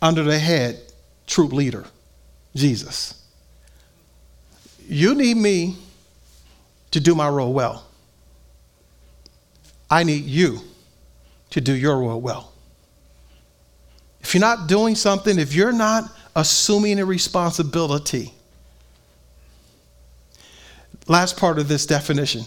under 0.01 0.23
the 0.23 0.37
head 0.37 0.79
troop 1.25 1.53
leader, 1.53 1.85
Jesus. 2.55 3.23
You 4.87 5.15
need 5.15 5.37
me 5.37 5.77
to 6.91 6.99
do 6.99 7.15
my 7.15 7.27
role 7.29 7.53
well. 7.53 7.85
I 9.89 10.03
need 10.03 10.25
you 10.25 10.59
to 11.51 11.61
do 11.61 11.73
your 11.73 11.99
role 11.99 12.19
well. 12.19 12.51
If 14.21 14.33
you're 14.33 14.41
not 14.41 14.67
doing 14.67 14.95
something, 14.95 15.39
if 15.39 15.53
you're 15.53 15.71
not 15.71 16.11
assuming 16.35 16.99
a 16.99 17.05
responsibility, 17.05 18.33
last 21.07 21.37
part 21.37 21.59
of 21.59 21.69
this 21.69 21.85
definition, 21.85 22.43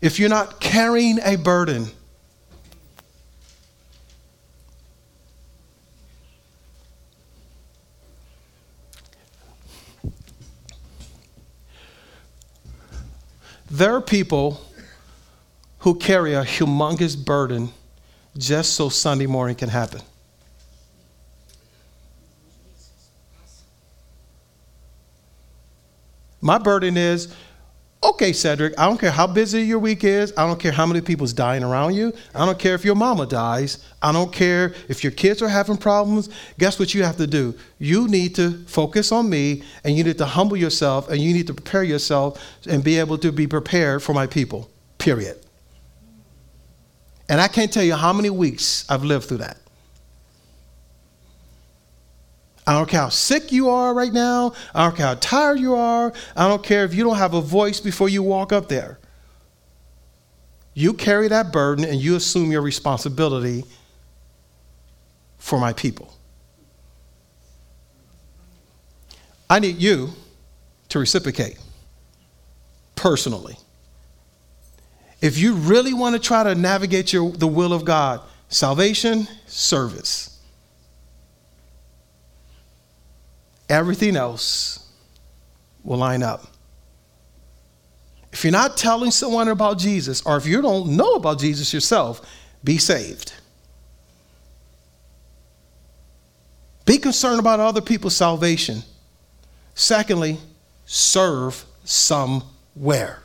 if 0.00 0.18
you're 0.20 0.28
not 0.28 0.60
carrying 0.60 1.18
a 1.24 1.36
burden, 1.36 1.88
There 13.74 13.92
are 13.96 14.00
people 14.00 14.60
who 15.80 15.96
carry 15.96 16.34
a 16.34 16.44
humongous 16.44 17.16
burden 17.16 17.70
just 18.38 18.74
so 18.74 18.88
Sunday 18.88 19.26
morning 19.26 19.56
can 19.56 19.68
happen. 19.68 20.00
My 26.40 26.56
burden 26.56 26.96
is 26.96 27.34
Okay, 28.04 28.32
Cedrick, 28.32 28.74
I 28.76 28.86
don't 28.86 29.00
care 29.00 29.10
how 29.10 29.26
busy 29.26 29.62
your 29.62 29.78
week 29.78 30.04
is. 30.04 30.30
I 30.36 30.46
don't 30.46 30.60
care 30.60 30.72
how 30.72 30.84
many 30.84 31.00
people's 31.00 31.32
dying 31.32 31.64
around 31.64 31.94
you. 31.94 32.12
I 32.34 32.44
don't 32.44 32.58
care 32.58 32.74
if 32.74 32.84
your 32.84 32.94
mama 32.94 33.24
dies. 33.24 33.82
I 34.02 34.12
don't 34.12 34.30
care 34.30 34.74
if 34.90 35.02
your 35.02 35.10
kids 35.10 35.40
are 35.40 35.48
having 35.48 35.78
problems. 35.78 36.28
Guess 36.58 36.78
what 36.78 36.92
you 36.92 37.02
have 37.02 37.16
to 37.16 37.26
do? 37.26 37.54
You 37.78 38.06
need 38.06 38.34
to 38.34 38.58
focus 38.66 39.10
on 39.10 39.30
me 39.30 39.62
and 39.84 39.96
you 39.96 40.04
need 40.04 40.18
to 40.18 40.26
humble 40.26 40.58
yourself 40.58 41.08
and 41.08 41.18
you 41.18 41.32
need 41.32 41.46
to 41.46 41.54
prepare 41.54 41.82
yourself 41.82 42.38
and 42.68 42.84
be 42.84 42.98
able 42.98 43.16
to 43.18 43.32
be 43.32 43.46
prepared 43.46 44.02
for 44.02 44.12
my 44.12 44.26
people, 44.26 44.70
period. 44.98 45.40
And 47.30 47.40
I 47.40 47.48
can't 47.48 47.72
tell 47.72 47.84
you 47.84 47.94
how 47.94 48.12
many 48.12 48.28
weeks 48.28 48.84
I've 48.90 49.02
lived 49.02 49.28
through 49.28 49.38
that. 49.38 49.56
I 52.66 52.72
don't 52.72 52.88
care 52.88 53.00
how 53.00 53.08
sick 53.10 53.52
you 53.52 53.68
are 53.68 53.92
right 53.92 54.12
now. 54.12 54.54
I 54.74 54.86
don't 54.86 54.96
care 54.96 55.06
how 55.06 55.14
tired 55.16 55.60
you 55.60 55.74
are. 55.74 56.12
I 56.34 56.48
don't 56.48 56.62
care 56.62 56.84
if 56.84 56.94
you 56.94 57.04
don't 57.04 57.16
have 57.16 57.34
a 57.34 57.40
voice 57.40 57.80
before 57.80 58.08
you 58.08 58.22
walk 58.22 58.52
up 58.52 58.68
there. 58.68 58.98
You 60.72 60.94
carry 60.94 61.28
that 61.28 61.52
burden 61.52 61.84
and 61.84 62.00
you 62.00 62.16
assume 62.16 62.50
your 62.50 62.62
responsibility 62.62 63.64
for 65.38 65.60
my 65.60 65.72
people. 65.72 66.12
I 69.48 69.58
need 69.58 69.76
you 69.76 70.10
to 70.88 70.98
reciprocate 70.98 71.58
personally. 72.96 73.56
If 75.20 75.38
you 75.38 75.54
really 75.54 75.94
want 75.94 76.14
to 76.14 76.20
try 76.20 76.42
to 76.42 76.54
navigate 76.54 77.12
your, 77.12 77.30
the 77.30 77.46
will 77.46 77.72
of 77.72 77.84
God, 77.84 78.20
salvation, 78.48 79.28
service. 79.46 80.33
Everything 83.68 84.16
else 84.16 84.88
will 85.82 85.98
line 85.98 86.22
up. 86.22 86.46
If 88.32 88.42
you're 88.44 88.52
not 88.52 88.76
telling 88.76 89.10
someone 89.10 89.48
about 89.48 89.78
Jesus, 89.78 90.22
or 90.22 90.36
if 90.36 90.46
you 90.46 90.60
don't 90.60 90.96
know 90.96 91.14
about 91.14 91.38
Jesus 91.38 91.72
yourself, 91.72 92.20
be 92.64 92.78
saved. 92.78 93.32
Be 96.84 96.98
concerned 96.98 97.38
about 97.38 97.60
other 97.60 97.80
people's 97.80 98.16
salvation. 98.16 98.82
Secondly, 99.74 100.38
serve 100.84 101.64
somewhere. 101.84 103.23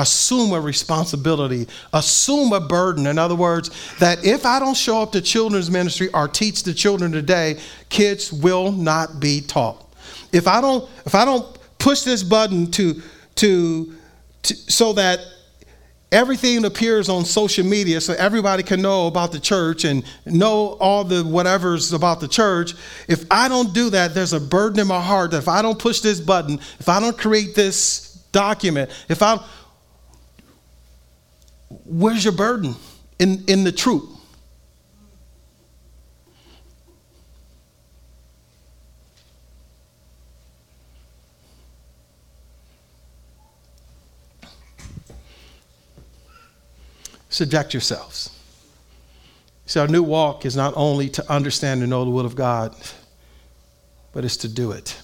Assume 0.00 0.52
a 0.52 0.60
responsibility, 0.60 1.68
assume 1.92 2.52
a 2.52 2.60
burden. 2.60 3.06
In 3.06 3.18
other 3.18 3.34
words, 3.34 3.70
that 3.98 4.24
if 4.24 4.46
I 4.46 4.58
don't 4.58 4.76
show 4.76 5.02
up 5.02 5.12
to 5.12 5.20
children's 5.20 5.70
ministry 5.70 6.08
or 6.12 6.28
teach 6.28 6.62
the 6.62 6.74
children 6.74 7.12
today, 7.12 7.58
kids 7.88 8.32
will 8.32 8.72
not 8.72 9.20
be 9.20 9.40
taught. 9.40 9.86
If 10.32 10.46
I 10.46 10.60
don't, 10.60 10.88
if 11.06 11.14
I 11.14 11.24
don't 11.24 11.46
push 11.78 12.02
this 12.02 12.22
button 12.22 12.70
to, 12.72 13.02
to, 13.36 13.94
to 14.42 14.54
so 14.54 14.92
that 14.94 15.20
everything 16.12 16.64
appears 16.64 17.08
on 17.08 17.24
social 17.24 17.64
media 17.64 18.00
so 18.00 18.14
everybody 18.14 18.62
can 18.62 18.82
know 18.82 19.06
about 19.06 19.32
the 19.32 19.38
church 19.38 19.84
and 19.84 20.04
know 20.26 20.76
all 20.80 21.04
the 21.04 21.22
whatever's 21.22 21.92
about 21.92 22.20
the 22.20 22.28
church. 22.28 22.74
If 23.08 23.24
I 23.30 23.48
don't 23.48 23.72
do 23.72 23.90
that, 23.90 24.14
there's 24.14 24.32
a 24.32 24.40
burden 24.40 24.80
in 24.80 24.86
my 24.88 25.00
heart 25.00 25.30
that 25.32 25.38
if 25.38 25.48
I 25.48 25.62
don't 25.62 25.78
push 25.78 26.00
this 26.00 26.20
button, 26.20 26.58
if 26.78 26.88
I 26.88 27.00
don't 27.00 27.16
create 27.16 27.54
this 27.54 28.10
document, 28.32 28.90
if 29.08 29.22
I 29.22 29.38
where's 31.70 32.24
your 32.24 32.34
burden 32.34 32.74
in, 33.18 33.44
in 33.46 33.64
the 33.64 33.72
truth? 33.72 34.20
subject 47.40 47.72
yourselves. 47.72 48.36
See, 49.64 49.80
our 49.80 49.88
new 49.88 50.02
walk 50.02 50.44
is 50.44 50.56
not 50.56 50.74
only 50.76 51.08
to 51.10 51.32
understand 51.32 51.80
and 51.80 51.88
know 51.88 52.04
the 52.04 52.10
will 52.10 52.26
of 52.26 52.34
God, 52.34 52.76
but 54.12 54.24
it's 54.26 54.36
to 54.38 54.48
do 54.48 54.72
it. 54.72 55.00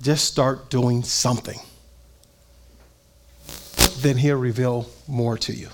Just 0.00 0.24
start 0.24 0.70
doing 0.70 1.04
something. 1.04 1.60
Then 4.02 4.16
He'll 4.16 4.36
reveal 4.36 4.88
more 5.08 5.36
to 5.38 5.52
you. 5.52 5.70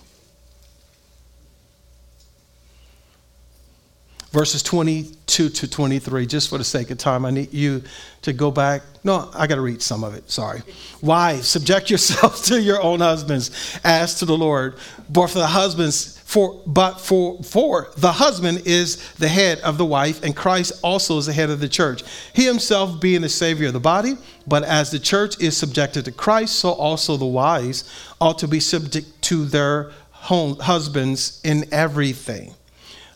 Verses 4.34 4.64
22 4.64 5.48
to 5.48 5.70
23, 5.70 6.26
just 6.26 6.48
for 6.48 6.58
the 6.58 6.64
sake 6.64 6.90
of 6.90 6.98
time, 6.98 7.24
I 7.24 7.30
need 7.30 7.54
you 7.54 7.84
to 8.22 8.32
go 8.32 8.50
back. 8.50 8.82
No, 9.04 9.30
I 9.32 9.46
got 9.46 9.54
to 9.54 9.60
read 9.60 9.80
some 9.80 10.02
of 10.02 10.14
it. 10.14 10.28
Sorry. 10.28 10.60
Wives, 11.00 11.46
subject 11.46 11.88
yourselves 11.88 12.40
to 12.48 12.60
your 12.60 12.82
own 12.82 12.98
husbands 12.98 13.78
as 13.84 14.18
to 14.18 14.24
the 14.24 14.36
Lord. 14.36 14.74
But 15.08 15.28
for 15.28 15.38
the 15.38 15.46
husbands, 15.46 16.18
for 16.18 16.60
but 16.66 17.00
for 17.00 17.40
for 17.44 17.90
the 17.96 18.10
husband 18.10 18.62
is 18.64 19.12
the 19.14 19.28
head 19.28 19.60
of 19.60 19.78
the 19.78 19.84
wife, 19.84 20.24
and 20.24 20.34
Christ 20.34 20.72
also 20.82 21.16
is 21.18 21.26
the 21.26 21.32
head 21.32 21.48
of 21.48 21.60
the 21.60 21.68
church. 21.68 22.02
He 22.32 22.44
himself 22.44 23.00
being 23.00 23.20
the 23.20 23.28
savior 23.28 23.68
of 23.68 23.72
the 23.72 23.80
body. 23.80 24.16
But 24.46 24.64
as 24.64 24.90
the 24.90 24.98
church 24.98 25.40
is 25.40 25.56
subjected 25.56 26.04
to 26.06 26.12
Christ, 26.12 26.56
so 26.56 26.72
also 26.72 27.16
the 27.16 27.24
wives 27.24 27.84
ought 28.20 28.38
to 28.40 28.48
be 28.48 28.60
subject 28.60 29.22
to 29.22 29.44
their 29.44 29.92
home, 30.10 30.58
husbands 30.58 31.40
in 31.44 31.72
everything. 31.72 32.54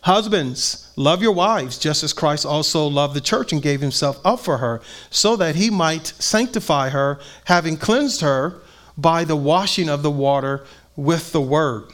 Husbands, 0.09 0.91
love 0.95 1.21
your 1.21 1.33
wives, 1.33 1.77
just 1.77 2.03
as 2.03 2.13
Christ 2.13 2.43
also 2.43 2.87
loved 2.87 3.13
the 3.13 3.21
church 3.21 3.53
and 3.53 3.61
gave 3.61 3.79
himself 3.79 4.19
up 4.25 4.39
for 4.39 4.57
her, 4.57 4.81
so 5.11 5.35
that 5.35 5.55
he 5.55 5.69
might 5.69 6.07
sanctify 6.17 6.89
her, 6.89 7.19
having 7.45 7.77
cleansed 7.77 8.21
her 8.21 8.59
by 8.97 9.23
the 9.23 9.35
washing 9.35 9.87
of 9.87 10.01
the 10.01 10.09
water 10.09 10.65
with 10.95 11.31
the 11.31 11.39
word, 11.39 11.93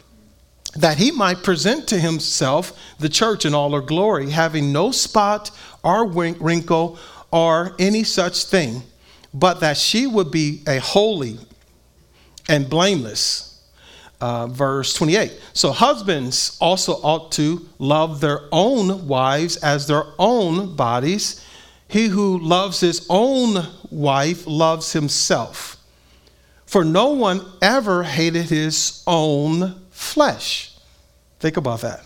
that 0.77 0.97
he 0.97 1.11
might 1.11 1.43
present 1.43 1.89
to 1.89 1.99
himself 1.99 2.71
the 2.99 3.09
church 3.09 3.43
in 3.43 3.53
all 3.53 3.71
her 3.71 3.81
glory, 3.81 4.29
having 4.29 4.71
no 4.71 4.91
spot 4.91 5.51
or 5.83 6.07
wrinkle 6.07 6.97
or 7.33 7.75
any 7.79 8.05
such 8.05 8.45
thing, 8.45 8.81
but 9.33 9.59
that 9.59 9.75
she 9.75 10.07
would 10.07 10.31
be 10.31 10.63
a 10.65 10.79
holy 10.79 11.37
and 12.47 12.69
blameless 12.69 13.54
uh, 14.21 14.47
verse 14.47 14.93
28. 14.93 15.39
So, 15.53 15.71
husbands 15.71 16.57
also 16.59 16.93
ought 16.93 17.31
to 17.33 17.67
love 17.79 18.21
their 18.21 18.41
own 18.51 19.07
wives 19.07 19.57
as 19.57 19.87
their 19.87 20.05
own 20.17 20.75
bodies. 20.75 21.45
He 21.87 22.07
who 22.07 22.39
loves 22.39 22.79
his 22.79 23.05
own 23.09 23.67
wife 23.91 24.47
loves 24.47 24.93
himself. 24.93 25.77
For 26.65 26.83
no 26.83 27.09
one 27.09 27.45
ever 27.61 28.03
hated 28.03 28.45
his 28.49 29.03
own 29.05 29.81
flesh. 29.91 30.75
Think 31.39 31.57
about 31.57 31.81
that. 31.81 32.03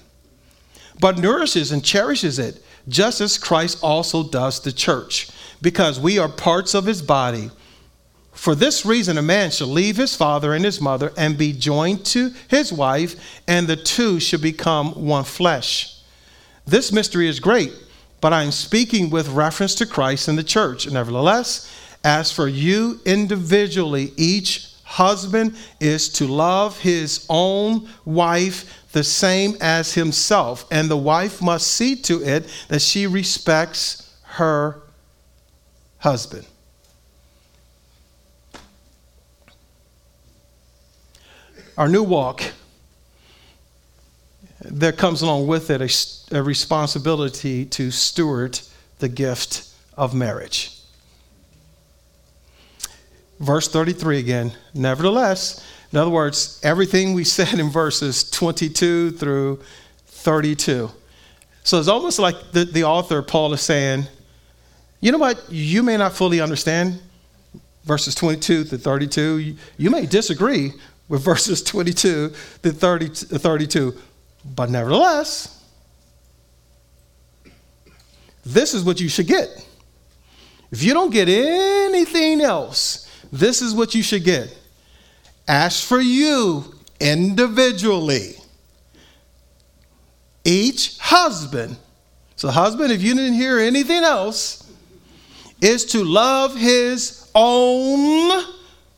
But 0.99 1.17
nourishes 1.17 1.71
and 1.71 1.83
cherishes 1.83 2.39
it, 2.39 2.63
just 2.87 3.21
as 3.21 3.37
Christ 3.37 3.79
also 3.81 4.27
does 4.27 4.61
the 4.61 4.71
church, 4.71 5.29
because 5.61 5.99
we 5.99 6.19
are 6.19 6.27
parts 6.27 6.73
of 6.73 6.85
his 6.85 7.01
body. 7.01 7.51
For 8.39 8.55
this 8.55 8.85
reason, 8.85 9.17
a 9.17 9.21
man 9.21 9.51
shall 9.51 9.67
leave 9.67 9.97
his 9.97 10.15
father 10.15 10.53
and 10.53 10.63
his 10.63 10.79
mother 10.79 11.11
and 11.17 11.37
be 11.37 11.51
joined 11.51 12.05
to 12.05 12.31
his 12.47 12.71
wife, 12.71 13.41
and 13.49 13.67
the 13.67 13.75
two 13.75 14.21
shall 14.21 14.39
become 14.39 14.93
one 14.93 15.25
flesh. 15.25 15.99
This 16.65 16.93
mystery 16.93 17.27
is 17.27 17.41
great, 17.41 17.73
but 18.21 18.31
I 18.31 18.43
am 18.43 18.51
speaking 18.51 19.09
with 19.09 19.27
reference 19.27 19.75
to 19.75 19.85
Christ 19.85 20.29
and 20.29 20.37
the 20.37 20.43
church. 20.45 20.89
Nevertheless, 20.89 21.69
as 22.05 22.31
for 22.31 22.47
you 22.47 23.01
individually, 23.05 24.13
each 24.15 24.73
husband 24.85 25.57
is 25.81 26.07
to 26.13 26.25
love 26.25 26.79
his 26.79 27.25
own 27.27 27.89
wife 28.05 28.87
the 28.93 29.03
same 29.03 29.57
as 29.59 29.95
himself, 29.95 30.65
and 30.71 30.89
the 30.89 30.95
wife 30.95 31.41
must 31.41 31.67
see 31.67 31.93
to 32.03 32.23
it 32.23 32.45
that 32.69 32.81
she 32.81 33.05
respects 33.05 34.15
her 34.23 34.81
husband. 35.97 36.45
Our 41.79 41.87
new 41.87 42.03
walk, 42.03 42.43
there 44.61 44.91
comes 44.91 45.21
along 45.21 45.47
with 45.47 45.69
it 45.69 45.81
a, 45.81 46.37
a 46.37 46.43
responsibility 46.43 47.65
to 47.65 47.89
steward 47.89 48.59
the 48.99 49.07
gift 49.07 49.65
of 49.95 50.13
marriage. 50.13 50.77
Verse 53.39 53.69
33 53.69 54.19
again. 54.19 54.51
Nevertheless, 54.73 55.65
in 55.93 55.97
other 55.97 56.11
words, 56.11 56.59
everything 56.63 57.13
we 57.13 57.23
said 57.23 57.57
in 57.57 57.69
verses 57.69 58.29
22 58.29 59.11
through 59.11 59.63
32. 60.07 60.91
So 61.63 61.79
it's 61.79 61.87
almost 61.87 62.19
like 62.19 62.51
the, 62.51 62.65
the 62.65 62.83
author, 62.83 63.21
Paul, 63.21 63.53
is 63.53 63.61
saying, 63.61 64.03
you 64.99 65.13
know 65.13 65.17
what? 65.17 65.41
You 65.49 65.81
may 65.83 65.95
not 65.95 66.11
fully 66.11 66.41
understand 66.41 66.99
verses 67.85 68.15
22 68.15 68.65
to 68.65 68.77
32. 68.77 69.37
You, 69.37 69.55
you 69.77 69.89
may 69.89 70.05
disagree 70.05 70.73
with 71.09 71.23
verses 71.23 71.61
22 71.63 72.31
to 72.63 72.71
30, 72.71 73.07
32. 73.07 73.95
But 74.55 74.69
nevertheless, 74.69 75.65
this 78.45 78.73
is 78.73 78.83
what 78.83 79.01
you 79.01 79.09
should 79.09 79.27
get. 79.27 79.47
If 80.71 80.83
you 80.83 80.93
don't 80.93 81.11
get 81.11 81.27
anything 81.27 82.41
else, 82.41 83.09
this 83.31 83.61
is 83.61 83.73
what 83.73 83.95
you 83.95 84.03
should 84.03 84.23
get. 84.23 84.55
As 85.47 85.83
for 85.83 85.99
you 85.99 86.75
individually, 86.99 88.35
each 90.45 90.97
husband, 90.99 91.75
so 92.35 92.49
husband, 92.49 92.91
if 92.91 93.01
you 93.01 93.15
didn't 93.15 93.33
hear 93.33 93.59
anything 93.59 94.03
else, 94.03 94.71
is 95.59 95.85
to 95.85 96.03
love 96.03 96.55
his 96.55 97.29
own 97.35 98.45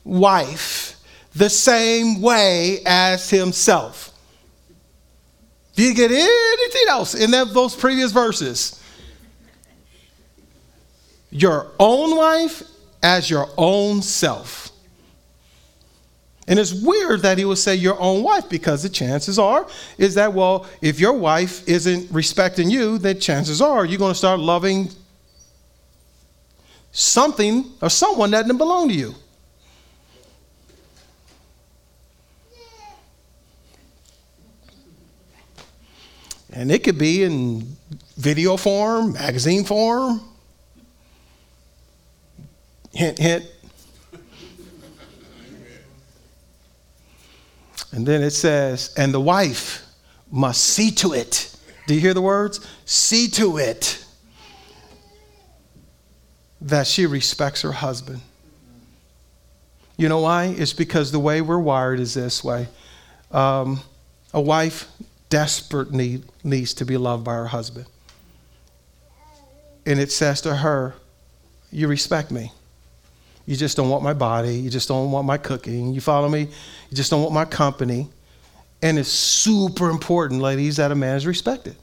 wife 0.04 0.91
the 1.34 1.50
same 1.50 2.22
way 2.22 2.80
as 2.86 3.30
himself. 3.30 4.12
Do 5.76 5.84
you 5.84 5.94
get 5.94 6.12
anything 6.12 6.86
else 6.90 7.16
in 7.16 7.32
that, 7.32 7.54
those 7.54 7.76
previous 7.76 8.12
verses? 8.12 8.82
Your 11.30 11.68
own 11.80 12.18
wife 12.18 12.64
as 13.02 13.30
your 13.30 13.48
own 13.58 14.02
self. 14.02 14.70
And 16.48 16.60
it's 16.60 16.74
weird 16.74 17.22
that 17.22 17.38
he 17.38 17.46
would 17.46 17.60
say 17.60 17.76
your 17.76 17.98
own 18.00 18.24
wife 18.24 18.50
because 18.50 18.84
the 18.84 18.90
chances 18.90 19.40
are 19.40 19.66
is 19.98 20.16
that, 20.16 20.34
well, 20.34 20.68
if 20.82 21.00
your 21.00 21.14
wife 21.14 21.68
isn't 21.68 22.12
respecting 22.12 22.70
you, 22.70 22.98
then 22.98 23.20
chances 23.20 23.62
are 23.62 23.86
you're 23.86 24.00
going 24.00 24.12
to 24.12 24.18
start 24.18 24.40
loving 24.40 24.90
something 26.92 27.72
or 27.82 27.90
someone 27.90 28.32
that 28.32 28.42
doesn't 28.42 28.58
belong 28.58 28.90
to 28.90 28.94
you. 28.94 29.16
And 36.52 36.72
it 36.72 36.84
could 36.84 36.98
be 36.98 37.24
in 37.24 37.78
video 38.18 38.58
form, 38.58 39.14
magazine 39.14 39.64
form. 39.64 40.22
Hint, 42.94 43.18
hint. 43.18 43.46
And 47.94 48.06
then 48.06 48.22
it 48.22 48.32
says, 48.32 48.94
and 48.98 49.14
the 49.14 49.20
wife 49.20 49.86
must 50.32 50.64
see 50.64 50.92
to 50.92 51.14
it. 51.14 51.56
Do 51.88 51.94
you 51.94 52.00
hear 52.00 52.14
the 52.14 52.22
words? 52.22 52.66
See 52.86 53.28
to 53.30 53.58
it 53.58 54.04
that 56.62 56.88
she 56.88 57.06
respects 57.06 57.62
her 57.64 57.72
husband. 57.72 58.22
You 59.98 60.10
know 60.10 60.20
why? 60.22 60.46
It's 60.46 60.74
because 60.74 61.12
the 61.12 61.20
way 61.20 61.42
we're 61.42 61.60
wired 61.60 62.00
is 62.00 62.14
this 62.14 62.44
way. 62.44 62.68
Um, 63.32 63.82
a 64.34 64.42
wife 64.42 64.88
desperately 65.32 66.22
needs 66.44 66.76
to 66.76 66.86
be 66.86 66.98
loved 66.98 67.24
by 67.24 67.34
her 67.34 67.48
husband. 67.48 67.88
And 69.88 70.00
it 70.00 70.12
says 70.12 70.42
to 70.42 70.56
her, 70.56 70.94
You 71.72 71.88
respect 71.88 72.30
me. 72.30 72.52
You 73.48 73.56
just 73.56 73.76
don't 73.76 73.90
want 73.90 74.04
my 74.04 74.14
body. 74.14 74.54
You 74.56 74.70
just 74.70 74.88
don't 74.88 75.10
want 75.10 75.26
my 75.26 75.40
cooking. 75.40 75.94
You 75.94 76.02
follow 76.02 76.30
me? 76.30 76.42
You 76.42 76.96
just 76.96 77.10
don't 77.10 77.24
want 77.24 77.34
my 77.34 77.46
company. 77.46 78.10
And 78.84 79.00
it's 79.00 79.10
super 79.10 79.90
important, 79.90 80.42
ladies, 80.42 80.78
that 80.78 80.92
a 80.92 80.96
man 80.96 81.16
is 81.16 81.26
respected, 81.26 81.76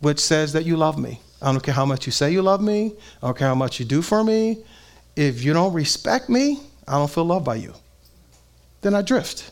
which 0.00 0.18
says 0.18 0.52
that 0.54 0.64
you 0.64 0.76
love 0.76 0.98
me. 0.98 1.20
I 1.40 1.52
don't 1.52 1.62
care 1.62 1.74
how 1.74 1.84
much 1.84 2.06
you 2.06 2.12
say 2.12 2.32
you 2.32 2.42
love 2.42 2.60
me. 2.60 2.94
I 3.22 3.26
don't 3.26 3.36
care 3.36 3.48
how 3.48 3.54
much 3.54 3.78
you 3.78 3.86
do 3.86 4.02
for 4.02 4.24
me. 4.24 4.64
If 5.14 5.44
you 5.44 5.52
don't 5.52 5.72
respect 5.72 6.28
me, 6.28 6.60
I 6.88 6.92
don't 6.92 7.10
feel 7.10 7.24
loved 7.24 7.44
by 7.44 7.56
you. 7.56 7.74
Then 8.80 8.94
I 8.94 9.02
drift. 9.02 9.51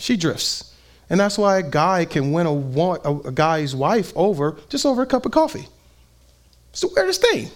She 0.00 0.16
drifts. 0.16 0.74
And 1.08 1.20
that's 1.20 1.36
why 1.36 1.58
a 1.58 1.62
guy 1.62 2.04
can 2.04 2.32
win 2.32 2.46
a, 2.46 2.92
a, 3.26 3.32
guy's 3.32 3.74
wife 3.74 4.12
over 4.16 4.56
just 4.68 4.86
over 4.86 5.02
a 5.02 5.06
cup 5.06 5.26
of 5.26 5.32
coffee. 5.32 5.66
It's 6.70 6.80
the 6.80 6.88
weirdest 6.88 7.20
thing. 7.20 7.48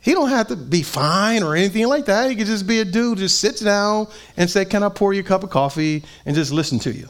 He 0.00 0.12
don't 0.12 0.28
have 0.28 0.48
to 0.48 0.56
be 0.56 0.82
fine 0.82 1.42
or 1.42 1.56
anything 1.56 1.86
like 1.88 2.06
that. 2.06 2.30
He 2.30 2.36
could 2.36 2.46
just 2.46 2.66
be 2.66 2.80
a 2.80 2.84
dude, 2.84 3.18
just 3.18 3.40
sits 3.40 3.60
down 3.60 4.06
and 4.36 4.48
say, 4.48 4.64
Can 4.64 4.84
I 4.84 4.88
pour 4.88 5.12
you 5.12 5.20
a 5.20 5.24
cup 5.24 5.42
of 5.42 5.50
coffee 5.50 6.04
and 6.24 6.36
just 6.36 6.52
listen 6.52 6.78
to 6.80 6.92
you? 6.92 7.08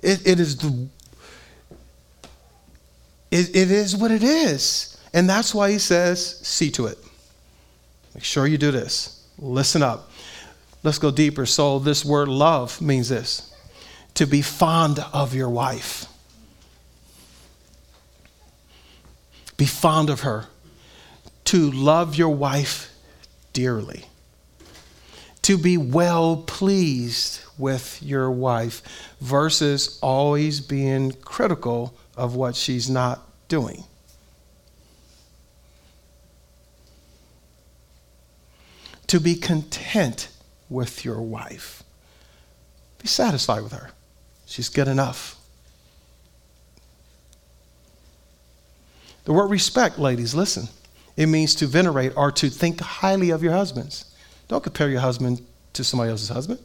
It, 0.00 0.24
it 0.24 0.40
is 0.40 0.56
the 0.56 0.88
it, 3.30 3.54
it 3.54 3.70
is 3.70 3.96
what 3.96 4.10
it 4.10 4.22
is. 4.22 4.96
And 5.12 5.28
that's 5.28 5.54
why 5.54 5.70
he 5.70 5.78
says, 5.78 6.38
see 6.46 6.70
to 6.72 6.86
it. 6.86 6.98
Make 8.14 8.24
sure 8.24 8.46
you 8.46 8.58
do 8.58 8.70
this. 8.70 9.26
Listen 9.38 9.82
up. 9.82 10.07
Let's 10.88 10.98
go 10.98 11.10
deeper. 11.10 11.44
So, 11.44 11.78
this 11.78 12.02
word 12.02 12.28
love 12.28 12.80
means 12.80 13.10
this 13.10 13.52
to 14.14 14.26
be 14.26 14.40
fond 14.40 14.98
of 15.12 15.34
your 15.34 15.50
wife. 15.50 16.06
Be 19.58 19.66
fond 19.66 20.08
of 20.08 20.22
her. 20.22 20.46
To 21.44 21.70
love 21.70 22.16
your 22.16 22.30
wife 22.30 22.90
dearly. 23.52 24.06
To 25.42 25.58
be 25.58 25.76
well 25.76 26.38
pleased 26.46 27.40
with 27.58 28.02
your 28.02 28.30
wife 28.30 28.80
versus 29.20 29.98
always 30.00 30.62
being 30.62 31.12
critical 31.20 31.92
of 32.16 32.34
what 32.34 32.56
she's 32.56 32.88
not 32.88 33.28
doing. 33.48 33.84
To 39.08 39.20
be 39.20 39.34
content 39.34 40.28
with 40.68 41.04
your 41.04 41.20
wife. 41.20 41.82
Be 42.98 43.08
satisfied 43.08 43.62
with 43.62 43.72
her. 43.72 43.90
She's 44.46 44.68
good 44.68 44.88
enough. 44.88 45.36
The 49.24 49.32
word 49.32 49.50
respect, 49.50 49.98
ladies, 49.98 50.34
listen. 50.34 50.68
It 51.16 51.26
means 51.26 51.54
to 51.56 51.66
venerate 51.66 52.12
or 52.16 52.32
to 52.32 52.48
think 52.48 52.80
highly 52.80 53.30
of 53.30 53.42
your 53.42 53.52
husbands. 53.52 54.14
Don't 54.48 54.62
compare 54.62 54.88
your 54.88 55.00
husband 55.00 55.42
to 55.74 55.84
somebody 55.84 56.10
else's 56.10 56.28
husband. 56.28 56.60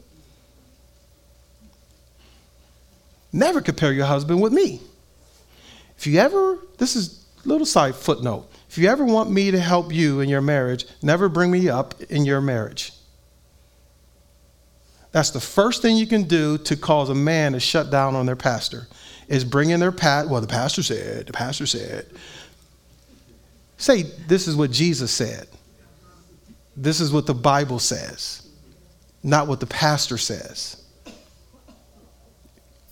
Never 3.34 3.62
compare 3.62 3.92
your 3.92 4.06
husband 4.06 4.42
with 4.42 4.54
me. 4.54 4.80
If 5.98 6.08
you 6.08 6.20
ever, 6.20 6.60
this 6.78 6.96
is 6.96 7.26
a 7.44 7.48
little 7.48 7.66
side 7.66 7.96
footnote. 7.96 8.50
If 8.70 8.78
you 8.78 8.88
ever 8.89 9.04
want 9.04 9.30
me 9.30 9.52
to 9.52 9.60
help 9.60 9.92
you 9.92 10.20
in 10.20 10.30
your 10.30 10.42
marriage, 10.42 10.86
never 11.02 11.30
bring 11.30 11.52
me 11.52 11.68
up 11.68 12.00
in 12.04 12.26
your 12.26 12.42
marriage. 12.42 12.94
That's 15.13 15.30
the 15.30 15.39
first 15.39 15.82
thing 15.82 15.95
you 15.95 16.08
can 16.08 16.23
do 16.23 16.58
to 16.58 16.76
cause 16.76 17.10
a 17.10 17.15
man 17.15 17.54
to 17.54 17.60
shut 17.62 17.89
down 17.89 18.15
on 18.15 18.26
their 18.26 18.36
pastor 18.36 18.88
is 19.30 19.45
bring 19.45 19.69
in 19.69 19.80
their 19.80 19.91
pat. 19.91 20.28
Well, 20.28 20.41
the 20.41 20.47
pastor 20.47 20.84
said. 20.84 21.28
The 21.28 21.34
pastor 21.34 21.65
said. 21.65 22.08
Say 23.78 24.04
this 24.28 24.47
is 24.47 24.56
what 24.56 24.71
Jesus 24.71 25.12
said. 25.12 25.47
This 26.76 26.99
is 26.99 27.12
what 27.12 27.28
the 27.28 27.36
Bible 27.36 27.78
says, 27.78 28.47
not 29.21 29.47
what 29.47 29.60
the 29.60 29.67
pastor 29.67 30.17
says. 30.17 30.84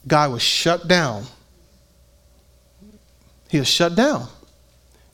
Guy 0.07 0.27
was 0.27 0.43
shut 0.43 0.87
down. 0.87 1.25
He 3.49 3.57
was 3.57 3.67
shut 3.67 3.95
down. 3.95 4.27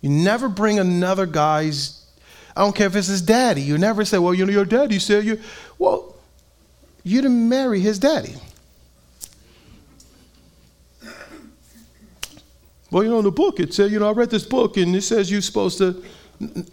You 0.01 0.09
never 0.09 0.49
bring 0.49 0.79
another 0.79 1.25
guy's, 1.25 2.05
I 2.55 2.61
don't 2.61 2.75
care 2.75 2.87
if 2.87 2.95
it's 2.95 3.07
his 3.07 3.21
daddy. 3.21 3.61
You 3.61 3.77
never 3.77 4.03
say, 4.03 4.17
well, 4.17 4.33
you 4.33 4.45
know, 4.45 4.51
your 4.51 4.65
daddy 4.65 4.99
said 4.99 5.23
you, 5.23 5.39
well, 5.77 6.16
you 7.07 7.21
didn't 7.21 7.47
marry 7.47 7.79
his 7.79 7.99
daddy. 7.99 8.35
Well, 12.89 13.03
you 13.03 13.09
know, 13.09 13.19
in 13.19 13.25
the 13.25 13.31
book, 13.31 13.59
it 13.59 13.73
said, 13.73 13.91
you 13.91 13.99
know, 13.99 14.07
I 14.07 14.11
read 14.11 14.29
this 14.29 14.45
book 14.45 14.77
and 14.77 14.95
it 14.95 15.01
says 15.01 15.29
you're 15.29 15.41
supposed 15.41 15.77
to. 15.79 16.03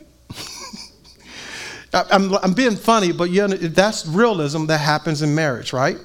I'm, 1.92 2.34
I'm 2.36 2.54
being 2.54 2.76
funny, 2.76 3.12
but 3.12 3.30
you 3.30 3.46
know, 3.46 3.56
that's 3.56 4.06
realism 4.06 4.66
that 4.66 4.78
happens 4.78 5.22
in 5.22 5.34
marriage, 5.34 5.72
right? 5.72 5.98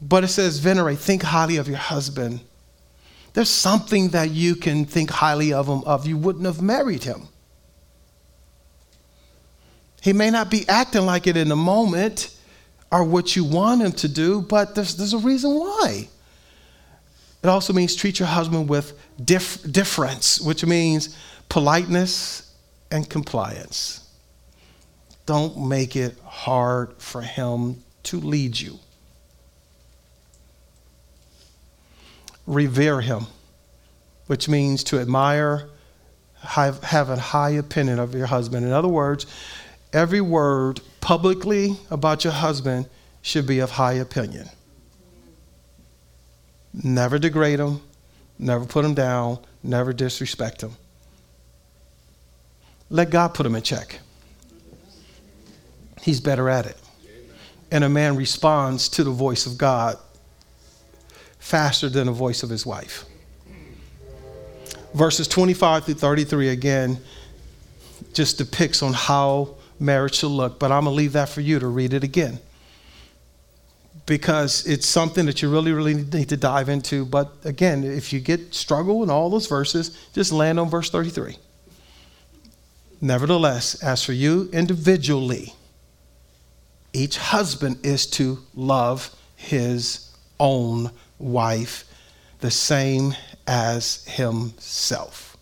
But 0.00 0.24
it 0.24 0.28
says, 0.28 0.58
venerate, 0.58 0.98
think 0.98 1.22
highly 1.22 1.56
of 1.56 1.68
your 1.68 1.76
husband. 1.76 2.40
There's 3.34 3.48
something 3.48 4.08
that 4.10 4.30
you 4.30 4.56
can 4.56 4.84
think 4.84 5.10
highly 5.10 5.52
of 5.52 5.68
him 5.68 5.82
of. 5.84 6.06
You 6.06 6.16
wouldn't 6.16 6.44
have 6.44 6.62
married 6.62 7.04
him. 7.04 7.28
He 10.00 10.12
may 10.12 10.30
not 10.30 10.50
be 10.50 10.68
acting 10.68 11.04
like 11.06 11.26
it 11.26 11.36
in 11.36 11.48
the 11.48 11.56
moment 11.56 12.34
or 12.90 13.04
what 13.04 13.36
you 13.36 13.44
want 13.44 13.82
him 13.82 13.92
to 13.92 14.08
do, 14.08 14.40
but 14.40 14.74
there's, 14.74 14.96
there's 14.96 15.12
a 15.12 15.18
reason 15.18 15.50
why. 15.54 16.08
It 17.42 17.48
also 17.48 17.72
means 17.72 17.94
treat 17.94 18.18
your 18.18 18.28
husband 18.28 18.68
with 18.68 18.98
dif- 19.22 19.70
difference, 19.70 20.40
which 20.40 20.64
means 20.64 21.16
politeness 21.48 22.54
and 22.90 23.08
compliance. 23.08 24.08
Don't 25.26 25.68
make 25.68 25.94
it 25.94 26.18
hard 26.24 26.94
for 26.98 27.20
him 27.20 27.82
to 28.04 28.18
lead 28.20 28.58
you. 28.58 28.78
revere 32.48 33.00
him, 33.00 33.26
which 34.26 34.48
means 34.48 34.82
to 34.82 34.98
admire, 34.98 35.68
have, 36.40 36.82
have 36.82 37.10
a 37.10 37.16
high 37.16 37.50
opinion 37.50 37.98
of 38.00 38.14
your 38.14 38.26
husband. 38.26 38.66
In 38.66 38.72
other 38.72 38.88
words, 38.88 39.26
every 39.92 40.20
word 40.20 40.80
publicly 41.00 41.76
about 41.90 42.24
your 42.24 42.32
husband 42.32 42.88
should 43.22 43.46
be 43.46 43.58
of 43.58 43.70
high 43.70 43.94
opinion. 43.94 44.48
Never 46.72 47.18
degrade 47.18 47.60
him, 47.60 47.80
never 48.38 48.64
put 48.64 48.84
him 48.84 48.94
down, 48.94 49.38
never 49.62 49.92
disrespect 49.92 50.62
him. 50.62 50.72
Let 52.90 53.10
God 53.10 53.34
put 53.34 53.44
him 53.44 53.54
in 53.54 53.62
check. 53.62 54.00
He's 56.00 56.20
better 56.20 56.48
at 56.48 56.66
it. 56.66 56.76
And 57.70 57.84
a 57.84 57.88
man 57.88 58.16
responds 58.16 58.88
to 58.90 59.04
the 59.04 59.10
voice 59.10 59.44
of 59.44 59.58
God 59.58 59.98
faster 61.38 61.88
than 61.88 62.06
the 62.06 62.12
voice 62.12 62.42
of 62.42 62.48
his 62.48 62.64
wife. 62.64 63.04
Verses 64.94 65.28
25 65.28 65.84
through 65.84 65.94
33 65.94 66.48
again 66.48 66.98
just 68.14 68.38
depicts 68.38 68.82
on 68.82 68.94
how 68.94 69.57
marriage 69.80 70.16
should 70.16 70.28
look, 70.28 70.58
but 70.58 70.72
I'm 70.72 70.84
going 70.84 70.94
to 70.94 70.96
leave 70.96 71.12
that 71.12 71.28
for 71.28 71.40
you 71.40 71.58
to 71.58 71.66
read 71.66 71.92
it 71.92 72.04
again. 72.04 72.38
Because 74.06 74.66
it's 74.66 74.86
something 74.86 75.26
that 75.26 75.42
you 75.42 75.50
really, 75.50 75.72
really 75.72 75.94
need 75.94 76.30
to 76.30 76.36
dive 76.36 76.68
into. 76.68 77.04
But 77.04 77.32
again, 77.44 77.84
if 77.84 78.12
you 78.12 78.20
get 78.20 78.54
struggle 78.54 79.02
in 79.02 79.10
all 79.10 79.28
those 79.28 79.46
verses, 79.46 79.98
just 80.14 80.32
land 80.32 80.58
on 80.58 80.70
verse 80.70 80.90
33. 80.90 81.36
Nevertheless, 83.00 83.82
as 83.82 84.02
for 84.02 84.12
you 84.12 84.48
individually, 84.52 85.54
each 86.92 87.18
husband 87.18 87.78
is 87.84 88.06
to 88.06 88.38
love 88.54 89.14
his 89.36 90.10
own 90.40 90.90
wife 91.18 91.84
the 92.40 92.50
same 92.50 93.14
as 93.46 94.04
himself. 94.06 95.36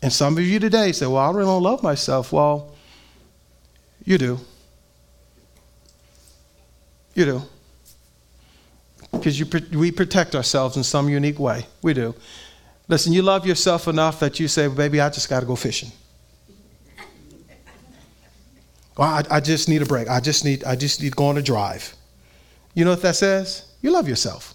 And 0.00 0.12
some 0.12 0.36
of 0.36 0.44
you 0.44 0.58
today 0.58 0.92
say, 0.92 1.06
Well, 1.06 1.18
I 1.18 1.30
really 1.30 1.44
don't 1.44 1.62
love 1.62 1.82
myself. 1.82 2.32
Well, 2.32 2.71
you 4.04 4.18
do. 4.18 4.38
You 7.14 7.24
do. 7.24 7.42
Because 9.12 9.42
we 9.72 9.90
protect 9.92 10.34
ourselves 10.34 10.76
in 10.76 10.82
some 10.82 11.08
unique 11.08 11.38
way. 11.38 11.66
We 11.82 11.94
do. 11.94 12.14
Listen, 12.88 13.12
you 13.12 13.22
love 13.22 13.46
yourself 13.46 13.86
enough 13.88 14.20
that 14.20 14.40
you 14.40 14.48
say, 14.48 14.68
Baby, 14.68 15.00
I 15.00 15.10
just 15.10 15.28
got 15.28 15.40
to 15.40 15.46
go 15.46 15.56
fishing. 15.56 15.92
Well, 18.96 19.08
I, 19.08 19.24
I, 19.30 19.40
just 19.40 19.68
need 19.68 19.80
a 19.80 19.86
break. 19.86 20.08
I 20.08 20.20
just 20.20 20.44
need, 20.44 20.64
I 20.64 20.76
just 20.76 21.00
need 21.00 21.10
to 21.10 21.16
go 21.16 21.26
on 21.26 21.38
a 21.38 21.42
drive. 21.42 21.94
You 22.74 22.84
know 22.84 22.90
what 22.90 23.02
that 23.02 23.16
says? 23.16 23.72
You 23.80 23.90
love 23.90 24.08
yourself. 24.08 24.54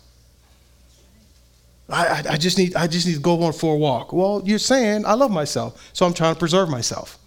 I, 1.90 2.08
I, 2.08 2.24
I 2.32 2.38
just 2.38 2.58
need 2.58 2.76
I 2.76 2.88
just 2.88 3.08
need 3.08 3.16
to 3.16 3.20
go 3.20 3.42
on 3.44 3.54
for 3.54 3.76
a 3.76 3.78
walk. 3.78 4.12
Well, 4.12 4.42
you're 4.46 4.60
saying 4.60 5.06
I 5.06 5.14
love 5.14 5.32
myself, 5.32 5.90
so 5.94 6.06
I'm 6.06 6.14
trying 6.14 6.34
to 6.34 6.40
preserve 6.40 6.70
myself. 6.70 7.18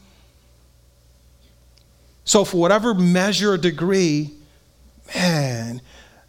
So 2.30 2.44
for 2.44 2.58
whatever 2.58 2.94
measure 2.94 3.54
or 3.54 3.58
degree, 3.58 4.30
man, 5.16 5.80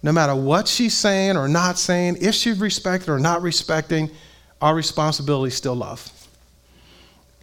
no 0.02 0.12
matter 0.12 0.34
what 0.34 0.68
she's 0.68 0.98
saying 0.98 1.38
or 1.38 1.48
not 1.48 1.78
saying, 1.78 2.18
if 2.22 2.34
she's 2.34 2.58
respected 2.58 3.08
or 3.12 3.20
not 3.20 3.44
respecting, 3.44 4.10
our 4.60 4.74
responsibility 4.74 5.50
is 5.50 5.56
still 5.56 5.76
love. 5.76 6.12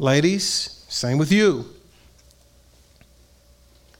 Ladies, 0.00 0.84
same 0.88 1.18
with 1.18 1.30
you. 1.30 1.66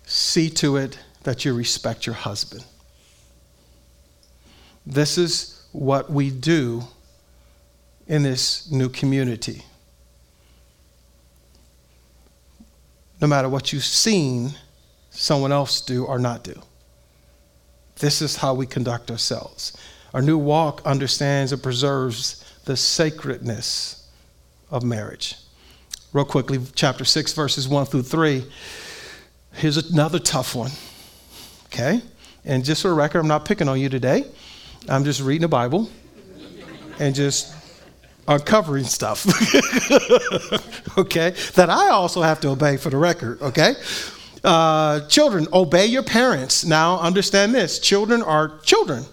See 0.07 0.51
to 0.51 0.77
it 0.77 0.99
that 1.23 1.45
you 1.45 1.55
respect 1.55 2.05
your 2.05 2.17
husband. 2.17 2.65
This 4.85 5.19
is 5.19 5.69
what 5.71 6.11
we 6.11 6.31
do 6.31 6.83
in 8.09 8.25
this 8.25 8.69
new 8.73 8.89
community. 8.89 9.63
No 13.21 13.27
matter 13.27 13.49
what 13.49 13.73
you've 13.73 13.85
seen 13.85 14.55
someone 15.11 15.53
else 15.53 15.81
do 15.81 16.05
or 16.05 16.19
not 16.19 16.45
do. 16.45 16.61
This 17.97 18.23
is 18.23 18.37
how 18.37 18.55
we 18.55 18.67
conduct 18.67 19.11
ourselves. 19.11 19.77
Our 20.15 20.23
new 20.23 20.39
walk 20.39 20.83
understands 20.85 21.53
and 21.53 21.63
preserves 21.63 22.45
the 22.65 22.77
sacredness 22.77 24.09
of 24.71 24.85
marriage. 24.85 25.35
Real 26.13 26.25
quickly, 26.25 26.61
chapter 26.75 27.05
6, 27.05 27.33
verses 27.33 27.69
1 27.69 27.87
through 27.87 28.03
3. 28.03 28.45
Here's 29.55 29.91
another 29.91 30.19
tough 30.19 30.55
one. 30.55 30.71
Okay? 31.67 32.01
And 32.45 32.65
just 32.65 32.83
for 32.83 32.91
a 32.91 32.95
record, 32.95 33.19
I'm 33.19 33.29
not 33.29 33.45
picking 33.45 33.69
on 33.69 33.81
you 33.81 33.89
today. 33.89 34.25
I'm 34.89 35.05
just 35.05 35.21
reading 35.21 35.43
the 35.43 35.49
Bible 35.49 35.91
and 36.99 37.15
just 37.15 37.55
uncovering 38.29 38.85
stuff. 38.85 39.27
okay? 40.99 41.35
That 41.55 41.71
I 41.71 41.89
also 41.89 42.23
have 42.23 42.41
to 42.41 42.49
obey 42.49 42.77
for 42.77 42.91
the 42.91 42.97
record. 42.97 43.41
Okay? 43.43 43.75
Uh, 44.45 45.01
children, 45.09 45.49
obey 45.53 45.87
your 45.87 46.05
parents. 46.05 46.65
Now, 46.65 47.01
understand 47.01 47.55
this 47.55 47.81
children 47.81 48.23
are 48.23 48.59
children. 48.61 49.05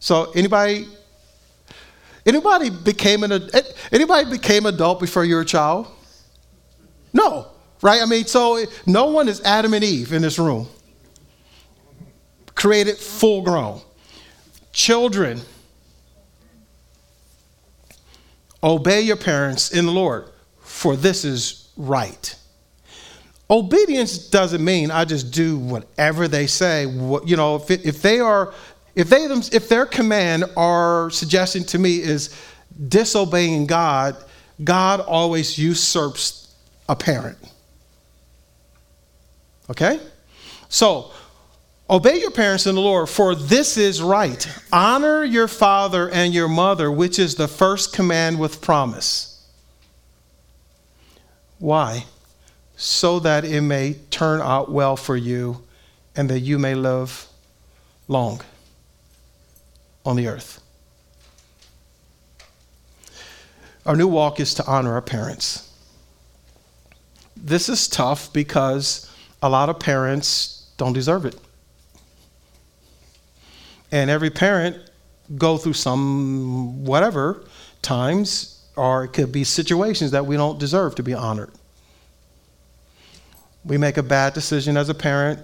So, 0.00 0.32
anybody. 0.32 0.88
Anybody 2.24 2.70
became 2.70 3.22
an 3.22 3.48
anybody 3.92 4.28
became 4.28 4.66
adult 4.66 4.98
before 4.98 5.24
you 5.24 5.36
were 5.36 5.42
a 5.42 5.46
child? 5.46 5.86
No, 7.12 7.46
right? 7.82 8.02
I 8.02 8.04
mean, 8.04 8.24
so 8.24 8.64
no 8.84 9.06
one 9.06 9.28
is 9.28 9.40
Adam 9.42 9.74
and 9.74 9.84
Eve 9.84 10.12
in 10.12 10.22
this 10.22 10.36
room. 10.36 10.66
Created 12.56 12.96
full 12.96 13.42
grown. 13.42 13.80
Children, 14.72 15.40
obey 18.66 19.00
your 19.00 19.16
parents 19.16 19.70
in 19.70 19.86
the 19.86 19.92
Lord, 19.92 20.28
for 20.58 20.96
this 20.96 21.24
is 21.24 21.70
right. 21.76 22.34
Obedience 23.48 24.18
doesn't 24.18 24.62
mean 24.62 24.90
I 24.90 25.04
just 25.04 25.30
do 25.30 25.56
whatever 25.56 26.26
they 26.26 26.48
say. 26.48 26.82
You 26.82 27.36
know, 27.36 27.56
if, 27.56 27.70
it, 27.70 27.86
if 27.86 28.02
they 28.02 28.18
are, 28.18 28.52
if 28.96 29.08
they 29.08 29.22
if 29.22 29.68
their 29.68 29.86
command 29.86 30.44
or 30.56 31.10
suggestion 31.12 31.62
to 31.64 31.78
me 31.78 32.02
is 32.02 32.36
disobeying 32.88 33.66
God, 33.66 34.16
God 34.62 35.00
always 35.00 35.56
usurps 35.56 36.52
a 36.88 36.96
parent. 36.96 37.38
Okay? 39.70 40.00
So, 40.68 41.12
obey 41.88 42.20
your 42.20 42.30
parents 42.30 42.66
in 42.66 42.74
the 42.74 42.80
Lord, 42.80 43.08
for 43.08 43.34
this 43.34 43.76
is 43.76 44.02
right. 44.02 44.48
Honor 44.72 45.24
your 45.24 45.48
father 45.48 46.08
and 46.10 46.34
your 46.34 46.48
mother, 46.48 46.90
which 46.90 47.18
is 47.18 47.34
the 47.34 47.48
first 47.48 47.92
command 47.92 48.38
with 48.38 48.60
promise. 48.60 49.46
Why? 51.58 52.04
so 52.76 53.18
that 53.20 53.44
it 53.44 53.62
may 53.62 53.94
turn 54.10 54.40
out 54.40 54.70
well 54.70 54.96
for 54.96 55.16
you 55.16 55.62
and 56.14 56.28
that 56.28 56.40
you 56.40 56.58
may 56.58 56.74
live 56.74 57.26
long 58.06 58.40
on 60.04 60.16
the 60.16 60.28
earth. 60.28 60.60
Our 63.86 63.96
new 63.96 64.08
walk 64.08 64.40
is 64.40 64.54
to 64.54 64.66
honor 64.66 64.92
our 64.92 65.02
parents. 65.02 65.72
This 67.36 67.68
is 67.68 67.88
tough 67.88 68.32
because 68.32 69.10
a 69.42 69.48
lot 69.48 69.68
of 69.68 69.78
parents 69.78 70.70
don't 70.76 70.92
deserve 70.92 71.24
it. 71.24 71.36
And 73.96 74.10
every 74.10 74.30
parent 74.30 74.76
go 75.36 75.56
through 75.56 75.72
some 75.72 76.84
whatever 76.84 77.44
times 77.82 78.64
or 78.76 79.04
it 79.04 79.08
could 79.08 79.32
be 79.32 79.42
situations 79.42 80.10
that 80.10 80.26
we 80.26 80.36
don't 80.36 80.58
deserve 80.58 80.94
to 80.96 81.02
be 81.02 81.14
honored 81.14 81.50
we 83.66 83.76
make 83.76 83.96
a 83.96 84.02
bad 84.02 84.32
decision 84.32 84.76
as 84.76 84.88
a 84.88 84.94
parent, 84.94 85.40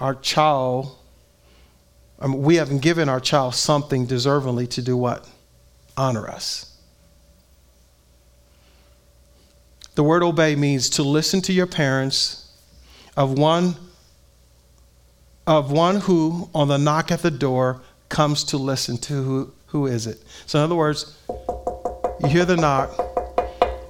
our 0.00 0.16
child, 0.16 0.96
I 2.18 2.26
mean, 2.26 2.42
we 2.42 2.56
haven't 2.56 2.82
given 2.82 3.08
our 3.08 3.20
child 3.20 3.54
something 3.54 4.06
deservingly 4.06 4.68
to 4.70 4.82
do 4.82 4.96
what? 4.96 5.28
Honor 5.96 6.28
us. 6.28 6.76
The 9.94 10.02
word 10.02 10.22
obey 10.22 10.56
means 10.56 10.90
to 10.90 11.02
listen 11.02 11.40
to 11.42 11.52
your 11.52 11.66
parents 11.66 12.52
of 13.16 13.38
one 13.38 13.76
of 15.46 15.70
one 15.70 16.00
who 16.00 16.50
on 16.54 16.68
the 16.68 16.78
knock 16.78 17.10
at 17.10 17.22
the 17.22 17.30
door 17.30 17.80
comes 18.08 18.44
to 18.44 18.56
listen 18.56 18.98
to 18.98 19.22
who, 19.22 19.52
who 19.66 19.86
is 19.86 20.06
it. 20.06 20.22
So 20.46 20.58
in 20.58 20.64
other 20.64 20.74
words, 20.74 21.18
you 21.28 22.28
hear 22.28 22.44
the 22.44 22.56
knock, 22.56 22.90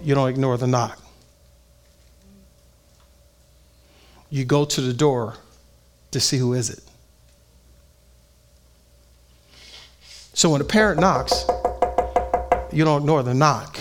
you 0.03 0.15
don't 0.15 0.29
ignore 0.29 0.57
the 0.57 0.67
knock. 0.67 1.01
you 4.31 4.45
go 4.45 4.65
to 4.65 4.81
the 4.81 4.93
door 4.93 5.35
to 6.11 6.21
see 6.21 6.39
who 6.39 6.53
is 6.53 6.71
it. 6.71 6.81
So 10.35 10.51
when 10.51 10.61
a 10.61 10.65
parent 10.65 11.01
knocks, 11.01 11.47
you 12.73 12.85
don't 12.85 13.03
ignore 13.03 13.23
the 13.23 13.35
knock, 13.35 13.79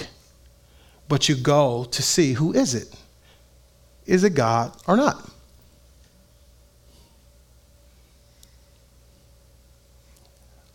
but 1.09 1.27
you 1.27 1.35
go 1.35 1.85
to 1.85 2.01
see 2.01 2.33
who 2.33 2.53
is 2.53 2.73
it. 2.73 2.93
Is 4.05 4.23
it 4.23 4.31
God 4.31 4.71
or 4.87 4.95
not? 4.95 5.29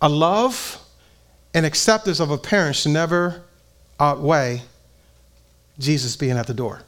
A 0.02 0.08
love 0.08 0.78
and 1.54 1.66
acceptance 1.66 2.20
of 2.20 2.30
a 2.30 2.38
parent 2.38 2.76
should 2.76 2.92
never 2.92 3.42
outweigh 3.98 4.62
Jesus 5.78 6.16
being 6.16 6.36
at 6.36 6.46
the 6.46 6.54
door. 6.54 6.82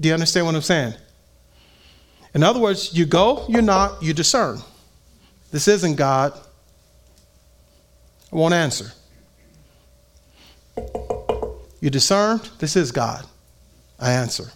Do 0.00 0.08
you 0.08 0.14
understand 0.14 0.46
what 0.46 0.54
I'm 0.54 0.62
saying? 0.62 0.94
In 2.34 2.42
other 2.42 2.60
words, 2.60 2.94
you 2.94 3.06
go, 3.06 3.44
you 3.48 3.62
knock, 3.62 4.02
you 4.02 4.12
discern. 4.12 4.60
This 5.50 5.66
isn't 5.66 5.96
God. 5.96 6.32
I 8.32 8.36
won't 8.36 8.54
answer. 8.54 8.92
You 11.80 11.90
discern, 11.90 12.40
this 12.58 12.76
is 12.76 12.92
God. 12.92 13.24
I 13.98 14.12
answer. 14.12 14.52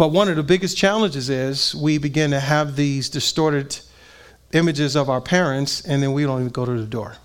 But 0.00 0.12
one 0.12 0.30
of 0.30 0.36
the 0.36 0.42
biggest 0.42 0.78
challenges 0.78 1.28
is 1.28 1.74
we 1.74 1.98
begin 1.98 2.30
to 2.30 2.40
have 2.40 2.74
these 2.74 3.10
distorted 3.10 3.78
images 4.54 4.96
of 4.96 5.10
our 5.10 5.20
parents, 5.20 5.82
and 5.82 6.02
then 6.02 6.14
we 6.14 6.22
don't 6.22 6.40
even 6.40 6.50
go 6.50 6.64
to 6.64 6.72
the 6.72 6.86
door. 6.86 7.16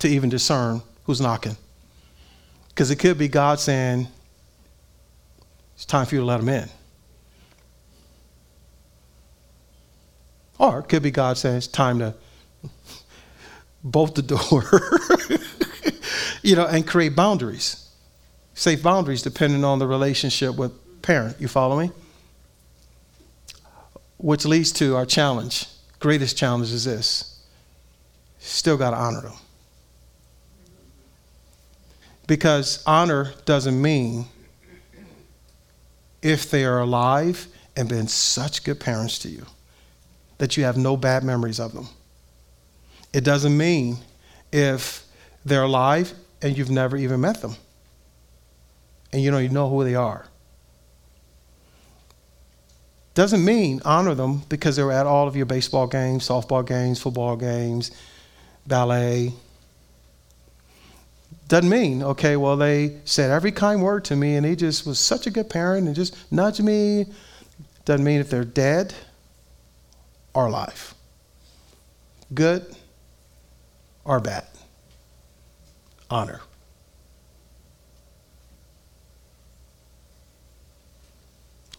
to 0.00 0.08
even 0.08 0.28
discern 0.28 0.82
who's 1.04 1.22
knocking. 1.22 1.56
Because 2.68 2.90
it 2.90 2.96
could 2.96 3.16
be 3.16 3.28
God 3.28 3.58
saying, 3.58 4.08
it's 5.74 5.86
time 5.86 6.04
for 6.04 6.16
you 6.16 6.20
to 6.20 6.26
let 6.26 6.36
them 6.36 6.50
in. 6.50 6.68
Or 10.58 10.80
it 10.80 10.88
could 10.90 11.02
be 11.02 11.10
God 11.10 11.38
saying, 11.38 11.56
it's 11.56 11.66
time 11.66 11.98
to 12.00 12.14
bolt 13.82 14.16
the 14.16 14.20
door, 14.20 14.64
you 16.42 16.54
know, 16.56 16.66
and 16.66 16.86
create 16.86 17.16
boundaries, 17.16 17.85
safe 18.56 18.82
boundaries 18.82 19.22
depending 19.22 19.62
on 19.64 19.78
the 19.78 19.86
relationship 19.86 20.56
with 20.56 20.72
parent. 21.02 21.36
You 21.38 21.46
follow 21.46 21.78
me? 21.78 21.92
Which 24.16 24.44
leads 24.44 24.72
to 24.72 24.96
our 24.96 25.06
challenge. 25.06 25.66
Greatest 26.00 26.36
challenge 26.36 26.72
is 26.72 26.84
this 26.84 27.44
still 28.38 28.76
got 28.76 28.90
to 28.90 28.96
honor 28.96 29.20
them. 29.20 29.32
Because 32.26 32.82
honor 32.86 33.34
doesn't 33.44 33.80
mean 33.80 34.26
if 36.22 36.50
they 36.50 36.64
are 36.64 36.80
alive 36.80 37.46
and 37.76 37.88
been 37.88 38.08
such 38.08 38.64
good 38.64 38.80
parents 38.80 39.18
to 39.20 39.28
you 39.28 39.44
that 40.38 40.56
you 40.56 40.64
have 40.64 40.76
no 40.76 40.96
bad 40.96 41.22
memories 41.22 41.60
of 41.60 41.72
them. 41.72 41.88
It 43.12 43.22
doesn't 43.22 43.56
mean 43.56 43.98
if 44.50 45.04
they're 45.44 45.62
alive 45.62 46.14
and 46.40 46.56
you've 46.56 46.70
never 46.70 46.96
even 46.96 47.20
met 47.20 47.42
them 47.42 47.56
and 49.16 49.24
you 49.24 49.30
don't 49.30 49.40
even 49.40 49.54
know 49.54 49.70
who 49.70 49.82
they 49.82 49.94
are. 49.94 50.26
Doesn't 53.14 53.42
mean 53.42 53.80
honor 53.82 54.14
them 54.14 54.42
because 54.50 54.76
they 54.76 54.82
were 54.82 54.92
at 54.92 55.06
all 55.06 55.26
of 55.26 55.34
your 55.34 55.46
baseball 55.46 55.86
games, 55.86 56.28
softball 56.28 56.66
games, 56.66 57.00
football 57.00 57.34
games, 57.34 57.92
ballet. 58.66 59.32
Doesn't 61.48 61.70
mean, 61.70 62.02
okay, 62.02 62.36
well, 62.36 62.58
they 62.58 62.98
said 63.06 63.30
every 63.30 63.52
kind 63.52 63.82
word 63.82 64.04
to 64.04 64.16
me 64.16 64.36
and 64.36 64.44
he 64.44 64.54
just 64.54 64.86
was 64.86 64.98
such 64.98 65.26
a 65.26 65.30
good 65.30 65.48
parent 65.48 65.86
and 65.86 65.96
just 65.96 66.14
nudged 66.30 66.62
me. 66.62 67.06
Doesn't 67.86 68.04
mean 68.04 68.20
if 68.20 68.28
they're 68.28 68.44
dead 68.44 68.92
or 70.34 70.48
alive, 70.48 70.92
good 72.34 72.66
or 74.04 74.20
bad. 74.20 74.44
Honor. 76.10 76.42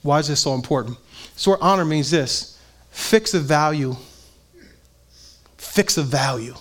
Why 0.07 0.19
is 0.19 0.29
this 0.29 0.39
so 0.39 0.53
important? 0.53 0.97
So, 1.35 1.57
honor 1.59 1.83
means 1.83 2.09
this 2.09 2.57
fix 2.91 3.33
a 3.33 3.39
value. 3.39 3.95
Fix 5.57 5.97
a 5.97 6.03
value. 6.03 6.55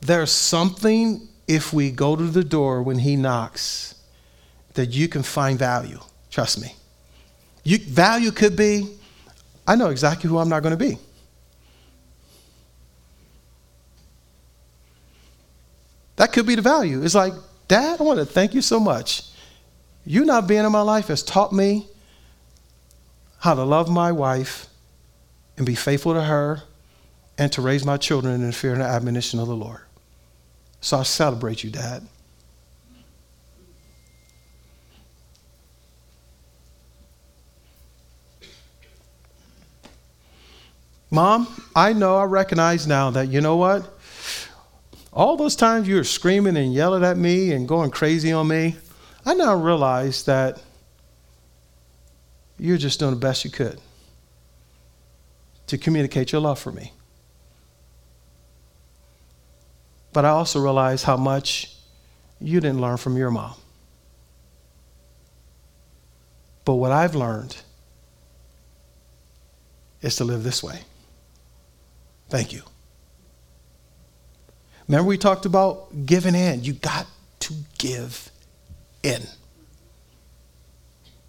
There's 0.00 0.32
something, 0.32 1.28
if 1.46 1.72
we 1.72 1.90
go 1.90 2.16
to 2.16 2.24
the 2.24 2.42
door 2.42 2.82
when 2.82 2.98
he 2.98 3.16
knocks, 3.16 3.94
that 4.74 4.90
you 4.90 5.08
can 5.08 5.22
find 5.22 5.58
value. 5.58 6.00
Trust 6.30 6.60
me. 6.60 6.74
You, 7.64 7.78
value 7.78 8.30
could 8.30 8.56
be 8.56 8.96
I 9.66 9.76
know 9.76 9.90
exactly 9.90 10.28
who 10.28 10.38
I'm 10.38 10.48
not 10.48 10.62
going 10.62 10.76
to 10.76 10.84
be. 10.84 10.98
That 16.16 16.32
could 16.32 16.46
be 16.46 16.54
the 16.54 16.62
value. 16.62 17.02
It's 17.02 17.14
like, 17.14 17.32
Dad, 17.68 18.00
I 18.00 18.02
want 18.02 18.18
to 18.18 18.26
thank 18.26 18.54
you 18.54 18.62
so 18.62 18.80
much. 18.80 19.22
You 20.04 20.24
not 20.24 20.46
being 20.46 20.64
in 20.64 20.72
my 20.72 20.82
life 20.82 21.08
has 21.08 21.22
taught 21.22 21.52
me 21.52 21.86
how 23.38 23.54
to 23.54 23.62
love 23.62 23.90
my 23.90 24.12
wife 24.12 24.66
and 25.56 25.66
be 25.66 25.74
faithful 25.74 26.14
to 26.14 26.22
her 26.22 26.62
and 27.38 27.50
to 27.52 27.62
raise 27.62 27.84
my 27.84 27.96
children 27.96 28.34
in 28.34 28.46
the 28.46 28.52
fear 28.52 28.72
and 28.72 28.80
the 28.80 28.86
admonition 28.86 29.40
of 29.40 29.48
the 29.48 29.56
Lord. 29.56 29.80
So 30.80 30.98
I 30.98 31.02
celebrate 31.04 31.62
you, 31.62 31.70
Dad. 31.70 32.06
Mom, 41.10 41.46
I 41.76 41.92
know, 41.92 42.16
I 42.16 42.24
recognize 42.24 42.86
now 42.86 43.10
that, 43.10 43.28
you 43.28 43.42
know 43.42 43.56
what? 43.56 43.86
All 45.12 45.36
those 45.36 45.54
times 45.54 45.86
you 45.86 45.96
were 45.96 46.04
screaming 46.04 46.56
and 46.56 46.72
yelling 46.72 47.04
at 47.04 47.18
me 47.18 47.52
and 47.52 47.68
going 47.68 47.90
crazy 47.90 48.32
on 48.32 48.48
me, 48.48 48.76
I 49.24 49.34
now 49.34 49.54
realize 49.54 50.24
that 50.24 50.60
you're 52.58 52.78
just 52.78 52.98
doing 52.98 53.12
the 53.12 53.20
best 53.20 53.44
you 53.44 53.50
could 53.50 53.80
to 55.68 55.78
communicate 55.78 56.32
your 56.32 56.40
love 56.40 56.58
for 56.58 56.72
me. 56.72 56.92
But 60.12 60.24
I 60.24 60.30
also 60.30 60.60
realize 60.60 61.02
how 61.02 61.16
much 61.16 61.74
you 62.40 62.60
didn't 62.60 62.80
learn 62.80 62.96
from 62.96 63.16
your 63.16 63.30
mom. 63.30 63.54
But 66.64 66.74
what 66.74 66.92
I've 66.92 67.14
learned 67.14 67.56
is 70.00 70.16
to 70.16 70.24
live 70.24 70.42
this 70.42 70.62
way. 70.62 70.80
Thank 72.28 72.52
you. 72.52 72.62
Remember, 74.88 75.08
we 75.08 75.16
talked 75.16 75.46
about 75.46 76.06
giving 76.06 76.34
in. 76.34 76.64
You 76.64 76.74
got 76.74 77.06
to 77.40 77.54
give 77.78 78.31
in. 79.02 79.22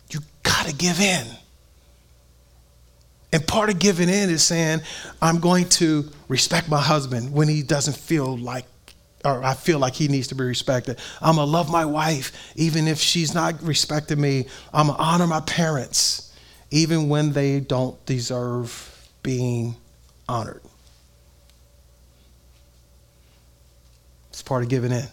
You 0.10 0.20
got 0.44 0.68
to 0.68 0.74
give 0.74 1.00
in. 1.00 1.26
And 3.32 3.48
part 3.48 3.72
of 3.72 3.80
giving 3.80 4.10
in 4.10 4.30
is 4.30 4.44
saying, 4.44 4.82
I'm 5.20 5.40
going 5.40 5.68
to 5.70 6.08
respect 6.28 6.70
my 6.70 6.80
husband 6.80 7.34
when 7.34 7.48
he 7.48 7.64
doesn't 7.64 7.98
feel 7.98 8.38
like, 8.38 8.66
or 9.26 9.44
I 9.44 9.56
feel 9.56 9.80
like 9.80 9.94
he 9.96 10.08
needs 10.08 10.28
to 10.28 10.36
be 10.36 10.44
respected. 10.44 11.00
I'm 11.20 11.38
going 11.38 11.48
to 11.48 11.52
love 11.52 11.72
my 11.72 11.84
wife 11.84 12.32
even 12.56 12.88
if 12.88 13.00
she's 13.00 13.34
not 13.34 13.62
respecting 13.64 14.22
me. 14.22 14.46
I'm 14.72 14.88
going 14.88 14.98
to 14.98 15.04
honor 15.04 15.26
my 15.26 15.40
parents 15.42 16.32
even 16.70 17.10
when 17.10 17.34
they 17.34 17.60
don't 17.60 18.04
deserve 18.06 19.10
being 19.24 19.76
honored. 20.30 20.62
It's 24.30 24.44
part 24.44 24.64
of 24.64 24.70
giving 24.70 24.92
in. 24.92 25.08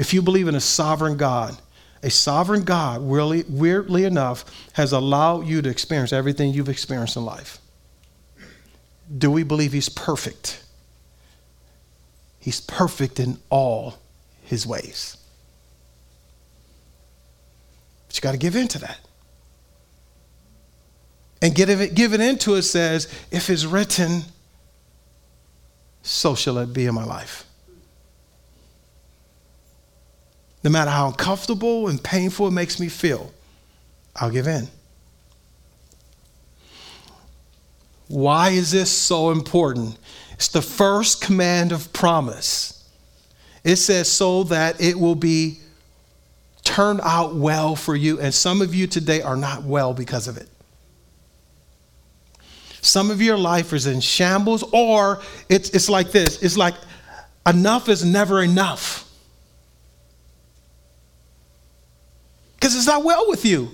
If 0.00 0.14
you 0.14 0.22
believe 0.22 0.48
in 0.48 0.54
a 0.54 0.60
sovereign 0.60 1.18
God, 1.18 1.58
a 2.02 2.08
sovereign 2.08 2.64
God, 2.64 3.02
really, 3.02 3.44
weirdly 3.50 4.06
enough, 4.06 4.46
has 4.72 4.92
allowed 4.92 5.46
you 5.46 5.60
to 5.60 5.68
experience 5.68 6.10
everything 6.10 6.54
you've 6.54 6.70
experienced 6.70 7.18
in 7.18 7.24
life. 7.26 7.58
Do 9.18 9.30
we 9.30 9.42
believe 9.42 9.74
He's 9.74 9.90
perfect? 9.90 10.64
He's 12.38 12.62
perfect 12.62 13.20
in 13.20 13.36
all 13.50 13.98
His 14.44 14.66
ways. 14.66 15.18
But 18.06 18.16
you 18.16 18.22
got 18.22 18.32
to 18.32 18.38
give 18.38 18.56
in 18.56 18.68
to 18.68 18.78
that. 18.78 19.00
And 21.42 21.54
give 21.54 21.68
it, 21.68 21.94
give 21.94 22.14
it 22.14 22.22
into 22.22 22.54
it 22.54 22.62
says, 22.62 23.06
if 23.30 23.50
it's 23.50 23.66
written, 23.66 24.22
so 26.00 26.34
shall 26.34 26.56
it 26.56 26.72
be 26.72 26.86
in 26.86 26.94
my 26.94 27.04
life. 27.04 27.44
No 30.62 30.70
matter 30.70 30.90
how 30.90 31.08
uncomfortable 31.08 31.88
and 31.88 32.02
painful 32.02 32.48
it 32.48 32.52
makes 32.52 32.78
me 32.78 32.88
feel, 32.88 33.32
I'll 34.14 34.30
give 34.30 34.46
in. 34.46 34.68
Why 38.08 38.50
is 38.50 38.70
this 38.70 38.90
so 38.90 39.30
important? 39.30 39.96
It's 40.32 40.48
the 40.48 40.62
first 40.62 41.20
command 41.20 41.72
of 41.72 41.92
promise. 41.92 42.88
It 43.62 43.76
says, 43.76 44.10
so 44.10 44.44
that 44.44 44.80
it 44.80 44.98
will 44.98 45.14
be 45.14 45.60
turned 46.64 47.00
out 47.02 47.34
well 47.34 47.76
for 47.76 47.94
you. 47.94 48.20
And 48.20 48.34
some 48.34 48.62
of 48.62 48.74
you 48.74 48.86
today 48.86 49.22
are 49.22 49.36
not 49.36 49.62
well 49.62 49.94
because 49.94 50.28
of 50.28 50.36
it. 50.36 50.48
Some 52.82 53.10
of 53.10 53.20
your 53.20 53.36
life 53.36 53.72
is 53.72 53.86
in 53.86 54.00
shambles, 54.00 54.64
or 54.72 55.20
it's, 55.48 55.70
it's 55.70 55.90
like 55.90 56.12
this 56.12 56.42
it's 56.42 56.56
like 56.56 56.74
enough 57.46 57.88
is 57.88 58.04
never 58.04 58.42
enough. 58.42 59.09
Because 62.60 62.76
it's 62.76 62.86
not 62.86 63.02
well 63.04 63.26
with 63.26 63.46
you. 63.46 63.70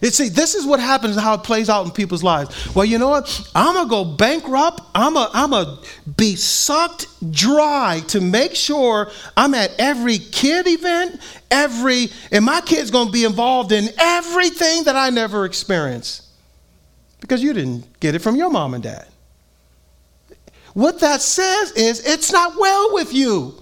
It, 0.00 0.14
see, 0.14 0.28
this 0.28 0.54
is 0.54 0.64
what 0.64 0.78
happens 0.78 1.16
and 1.16 1.24
how 1.24 1.34
it 1.34 1.42
plays 1.42 1.68
out 1.68 1.84
in 1.84 1.90
people's 1.90 2.22
lives. 2.22 2.74
Well, 2.74 2.84
you 2.84 2.98
know 2.98 3.08
what? 3.08 3.50
I'm 3.54 3.74
going 3.74 3.86
to 3.86 3.90
go 3.90 4.04
bankrupt. 4.04 4.80
I'm 4.94 5.14
going 5.14 5.28
I'm 5.32 5.50
to 5.50 5.78
be 6.16 6.36
sucked 6.36 7.06
dry 7.32 8.02
to 8.08 8.20
make 8.20 8.54
sure 8.54 9.10
I'm 9.36 9.54
at 9.54 9.72
every 9.78 10.18
kid 10.18 10.66
event, 10.68 11.20
every, 11.50 12.08
and 12.30 12.44
my 12.44 12.60
kid's 12.60 12.90
going 12.92 13.06
to 13.06 13.12
be 13.12 13.24
involved 13.24 13.72
in 13.72 13.88
everything 13.98 14.84
that 14.84 14.94
I 14.94 15.10
never 15.10 15.44
experienced 15.44 16.26
because 17.20 17.42
you 17.42 17.52
didn't 17.52 17.98
get 17.98 18.14
it 18.14 18.20
from 18.20 18.36
your 18.36 18.50
mom 18.50 18.74
and 18.74 18.82
dad. 18.82 19.06
What 20.74 21.00
that 21.00 21.22
says 21.22 21.72
is 21.72 22.06
it's 22.06 22.30
not 22.30 22.56
well 22.56 22.94
with 22.94 23.12
you. 23.12 23.54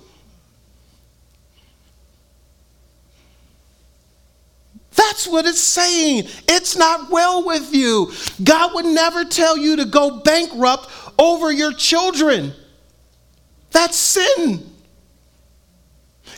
That's 5.07 5.29
what 5.29 5.47
it's 5.47 5.61
saying. 5.61 6.25
It's 6.49 6.77
not 6.77 7.11
well 7.11 7.45
with 7.45 7.73
you. 7.73 8.11
God 8.43 8.75
would 8.75 8.87
never 8.87 9.25
tell 9.25 9.57
you 9.57 9.77
to 9.77 9.85
go 9.85 10.19
bankrupt 10.19 10.89
over 11.17 11.53
your 11.53 11.73
children. 11.73 12.53
That's 13.71 13.97
sin. 13.97 14.69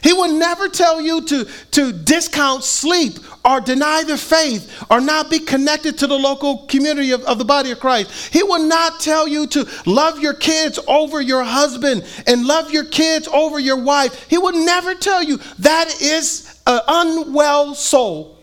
He 0.03 0.13
would 0.13 0.33
never 0.33 0.69
tell 0.69 1.01
you 1.01 1.23
to, 1.23 1.47
to 1.73 1.93
discount 1.93 2.63
sleep 2.63 3.15
or 3.43 3.63
deny 3.63 4.05
the 4.05 4.19
faith 4.19 4.85
or 4.91 5.01
not 5.01 5.31
be 5.31 5.39
connected 5.39 5.99
to 5.99 6.07
the 6.07 6.19
local 6.19 6.67
community 6.67 7.13
of, 7.13 7.23
of 7.23 7.39
the 7.39 7.47
body 7.47 7.71
of 7.71 7.81
Christ. 7.81 8.33
He 8.33 8.43
will 8.43 8.63
not 8.63 9.01
tell 9.01 9.27
you 9.27 9.47
to 9.47 9.67
love 9.87 10.21
your 10.21 10.35
kids 10.35 10.79
over 10.87 11.23
your 11.23 11.43
husband 11.43 12.05
and 12.27 12.47
love 12.47 12.71
your 12.71 12.85
kids 12.85 13.29
over 13.29 13.59
your 13.59 13.83
wife. 13.83 14.29
He 14.29 14.37
would 14.37 14.57
never 14.57 14.95
tell 14.95 15.23
you 15.23 15.39
that 15.61 16.03
is 16.03 16.61
an 16.67 16.81
unwell 16.87 17.75
soul. 17.75 18.38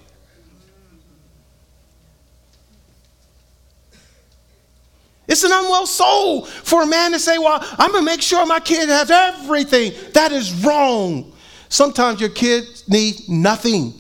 It's 5.28 5.44
an 5.44 5.52
unwell 5.52 5.88
soul 5.88 6.46
for 6.46 6.84
a 6.84 6.88
man 6.88 7.12
to 7.12 7.20
say, 7.20 7.38
Well, 7.38 7.60
I'm 7.78 7.92
going 7.92 8.06
to 8.06 8.12
make 8.12 8.22
sure 8.22 8.46
my 8.46 8.60
kid 8.60 8.90
has 8.90 9.10
everything. 9.10 9.94
That 10.14 10.32
is 10.32 10.54
wrong. 10.64 11.34
Sometimes 11.70 12.22
your 12.22 12.30
kids 12.30 12.88
need 12.88 13.28
nothing. 13.28 13.94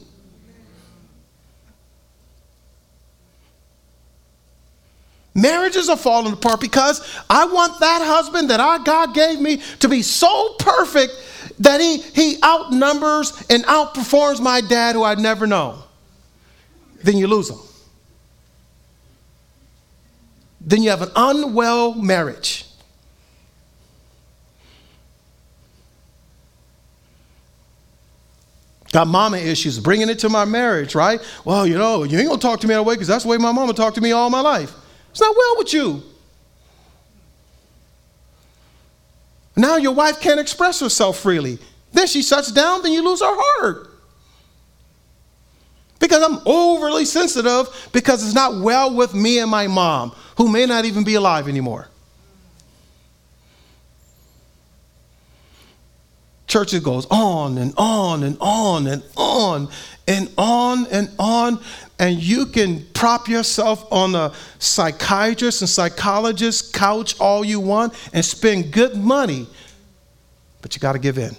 Marriages 5.33 5.89
are 5.89 5.97
falling 5.97 6.31
apart 6.31 6.61
because 6.61 7.01
I 7.29 7.45
want 7.45 7.81
that 7.81 8.01
husband 8.01 8.49
that 8.51 8.61
our 8.61 8.79
God 8.79 9.13
gave 9.13 9.41
me 9.41 9.61
to 9.79 9.89
be 9.89 10.01
so 10.01 10.55
perfect 10.59 11.11
that 11.59 11.81
he, 11.81 11.97
he 11.97 12.37
outnumbers 12.41 13.45
and 13.49 13.65
outperforms 13.65 14.39
my 14.41 14.61
dad 14.61 14.95
who 14.95 15.03
I'd 15.03 15.19
never 15.19 15.45
known. 15.45 15.77
Then 17.03 17.17
you 17.17 17.27
lose 17.27 17.49
him. 17.49 17.59
Then 20.65 20.81
you 20.81 20.89
have 20.89 21.03
an 21.03 21.11
unwell 21.15 21.93
marriage. 21.93 22.65
Got 28.91 29.07
mama 29.07 29.37
issues, 29.37 29.79
bringing 29.79 30.09
it 30.09 30.19
to 30.19 30.29
my 30.29 30.45
marriage, 30.45 30.95
right? 30.95 31.21
Well, 31.43 31.67
you 31.67 31.77
know, 31.77 32.03
you 32.03 32.17
ain't 32.17 32.29
gonna 32.29 32.41
talk 32.41 32.61
to 32.61 32.67
me 32.67 32.73
that 32.73 32.83
way 32.83 32.95
because 32.95 33.07
that's 33.07 33.23
the 33.23 33.29
way 33.29 33.37
my 33.37 33.51
mama 33.51 33.73
talked 33.73 33.95
to 33.95 34.01
me 34.01 34.11
all 34.11 34.29
my 34.29 34.39
life. 34.39 34.73
It's 35.11 35.21
not 35.21 35.35
well 35.35 35.55
with 35.57 35.73
you. 35.73 36.01
Now 39.55 39.77
your 39.77 39.93
wife 39.93 40.19
can't 40.19 40.39
express 40.39 40.79
herself 40.79 41.19
freely. 41.19 41.59
Then 41.93 42.07
she 42.07 42.21
shuts 42.21 42.51
down, 42.51 42.81
then 42.81 42.91
you 42.91 43.03
lose 43.03 43.21
her 43.21 43.27
heart. 43.27 43.91
Because 45.99 46.23
I'm 46.23 46.39
overly 46.45 47.05
sensitive 47.05 47.89
because 47.91 48.23
it's 48.23 48.35
not 48.35 48.61
well 48.61 48.93
with 48.93 49.13
me 49.13 49.39
and 49.39 49.49
my 49.49 49.67
mom, 49.67 50.13
who 50.37 50.49
may 50.49 50.65
not 50.65 50.85
even 50.85 51.03
be 51.03 51.15
alive 51.15 51.47
anymore. 51.47 51.87
church 56.55 56.73
it 56.73 56.83
goes 56.83 57.05
on 57.09 57.57
and 57.57 57.73
on 57.75 58.23
and 58.23 58.37
on 58.39 58.87
and 58.87 59.03
on 59.17 59.67
and 60.07 60.31
on 60.37 60.87
and 60.87 61.11
on 61.19 61.59
and 61.99 62.21
you 62.21 62.45
can 62.45 62.85
prop 62.93 63.27
yourself 63.27 63.91
on 63.91 64.15
a 64.15 64.31
psychiatrist 64.59 65.61
and 65.61 65.69
psychologist 65.69 66.73
couch 66.73 67.19
all 67.19 67.43
you 67.43 67.59
want 67.59 67.93
and 68.13 68.23
spend 68.23 68.71
good 68.71 68.95
money 68.95 69.45
but 70.61 70.73
you 70.73 70.79
got 70.79 70.93
to 70.93 70.99
give 70.99 71.17
in 71.17 71.35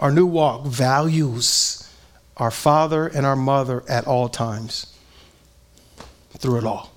our 0.00 0.10
new 0.10 0.26
walk 0.26 0.66
values 0.66 1.86
our 2.40 2.50
father 2.50 3.06
and 3.06 3.26
our 3.26 3.36
mother 3.36 3.84
at 3.86 4.06
all 4.06 4.28
times, 4.28 4.86
through 6.38 6.56
it 6.56 6.64
all. 6.64 6.90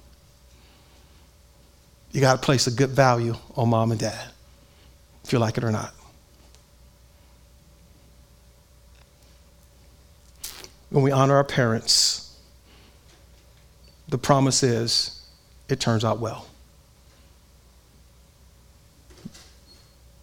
You 2.13 2.21
got 2.21 2.39
to 2.39 2.45
place 2.45 2.65
a 2.65 2.71
good 2.71 2.91
value 2.91 3.35
on 3.57 3.69
mom 3.69 3.91
and 3.91 3.99
dad, 3.99 4.31
if 5.25 5.33
you 5.33 5.39
like 5.39 5.57
it 5.57 5.65
or 5.65 5.71
not. 5.71 5.93
When 10.89 11.03
we 11.03 11.11
honor 11.11 11.35
our 11.35 11.43
parents, 11.43 12.37
the 14.07 14.17
promise 14.17 14.63
is 14.63 15.27
it 15.67 15.81
turns 15.81 16.05
out 16.05 16.19
well. 16.19 16.47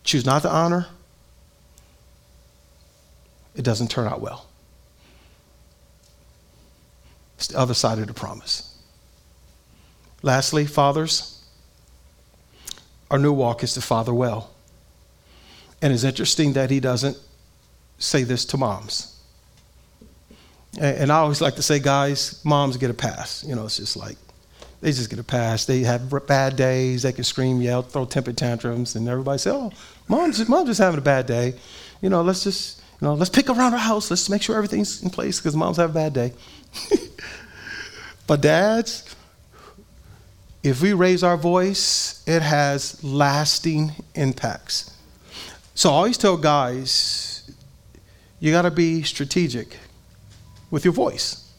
Choose 0.04 0.24
not 0.24 0.42
to 0.42 0.50
honor, 0.50 0.86
it 3.60 3.64
doesn't 3.64 3.90
turn 3.90 4.08
out 4.08 4.22
well. 4.22 4.46
It's 7.36 7.48
the 7.48 7.58
other 7.58 7.74
side 7.74 7.98
of 7.98 8.06
the 8.06 8.14
promise. 8.14 8.74
Lastly, 10.22 10.64
fathers, 10.64 11.44
our 13.10 13.18
new 13.18 13.34
walk 13.34 13.62
is 13.62 13.74
to 13.74 13.82
father 13.82 14.14
well. 14.14 14.50
And 15.82 15.92
it's 15.92 16.04
interesting 16.04 16.54
that 16.54 16.70
he 16.70 16.80
doesn't 16.80 17.18
say 17.98 18.24
this 18.24 18.46
to 18.46 18.56
moms. 18.56 19.18
And 20.80 21.12
I 21.12 21.18
always 21.18 21.42
like 21.42 21.56
to 21.56 21.62
say, 21.62 21.80
guys, 21.80 22.42
moms 22.44 22.78
get 22.78 22.90
a 22.90 22.94
pass. 22.94 23.44
You 23.46 23.56
know, 23.56 23.66
it's 23.66 23.76
just 23.76 23.94
like 23.94 24.16
they 24.80 24.92
just 24.92 25.10
get 25.10 25.18
a 25.18 25.24
pass. 25.24 25.66
They 25.66 25.80
have 25.80 26.10
bad 26.26 26.56
days. 26.56 27.02
They 27.02 27.12
can 27.12 27.24
scream, 27.24 27.60
yell, 27.60 27.82
throw 27.82 28.06
temper 28.06 28.32
tantrums, 28.32 28.94
and 28.96 29.06
everybody 29.06 29.38
say, 29.38 29.50
"Oh, 29.50 29.72
mom's 30.08 30.48
mom's 30.48 30.68
just 30.68 30.80
having 30.80 30.98
a 30.98 31.02
bad 31.02 31.26
day." 31.26 31.54
You 32.00 32.08
know, 32.08 32.22
let's 32.22 32.44
just 32.44 32.79
you 33.00 33.06
know, 33.06 33.14
let's 33.14 33.30
pick 33.30 33.48
around 33.48 33.72
our 33.72 33.78
house. 33.78 34.10
Let's 34.10 34.28
make 34.28 34.42
sure 34.42 34.56
everything's 34.56 35.02
in 35.02 35.10
place 35.10 35.38
because 35.38 35.56
moms 35.56 35.78
have 35.78 35.90
a 35.90 35.94
bad 35.94 36.12
day. 36.12 36.32
but 38.26 38.42
dads, 38.42 39.14
if 40.62 40.82
we 40.82 40.92
raise 40.92 41.22
our 41.22 41.38
voice, 41.38 42.22
it 42.26 42.42
has 42.42 43.02
lasting 43.02 43.92
impacts. 44.14 44.94
So 45.74 45.88
I 45.90 45.92
always 45.94 46.18
tell 46.18 46.36
guys, 46.36 47.50
you 48.38 48.52
got 48.52 48.62
to 48.62 48.70
be 48.70 49.02
strategic 49.02 49.78
with 50.70 50.84
your 50.84 50.92
voice. 50.92 51.50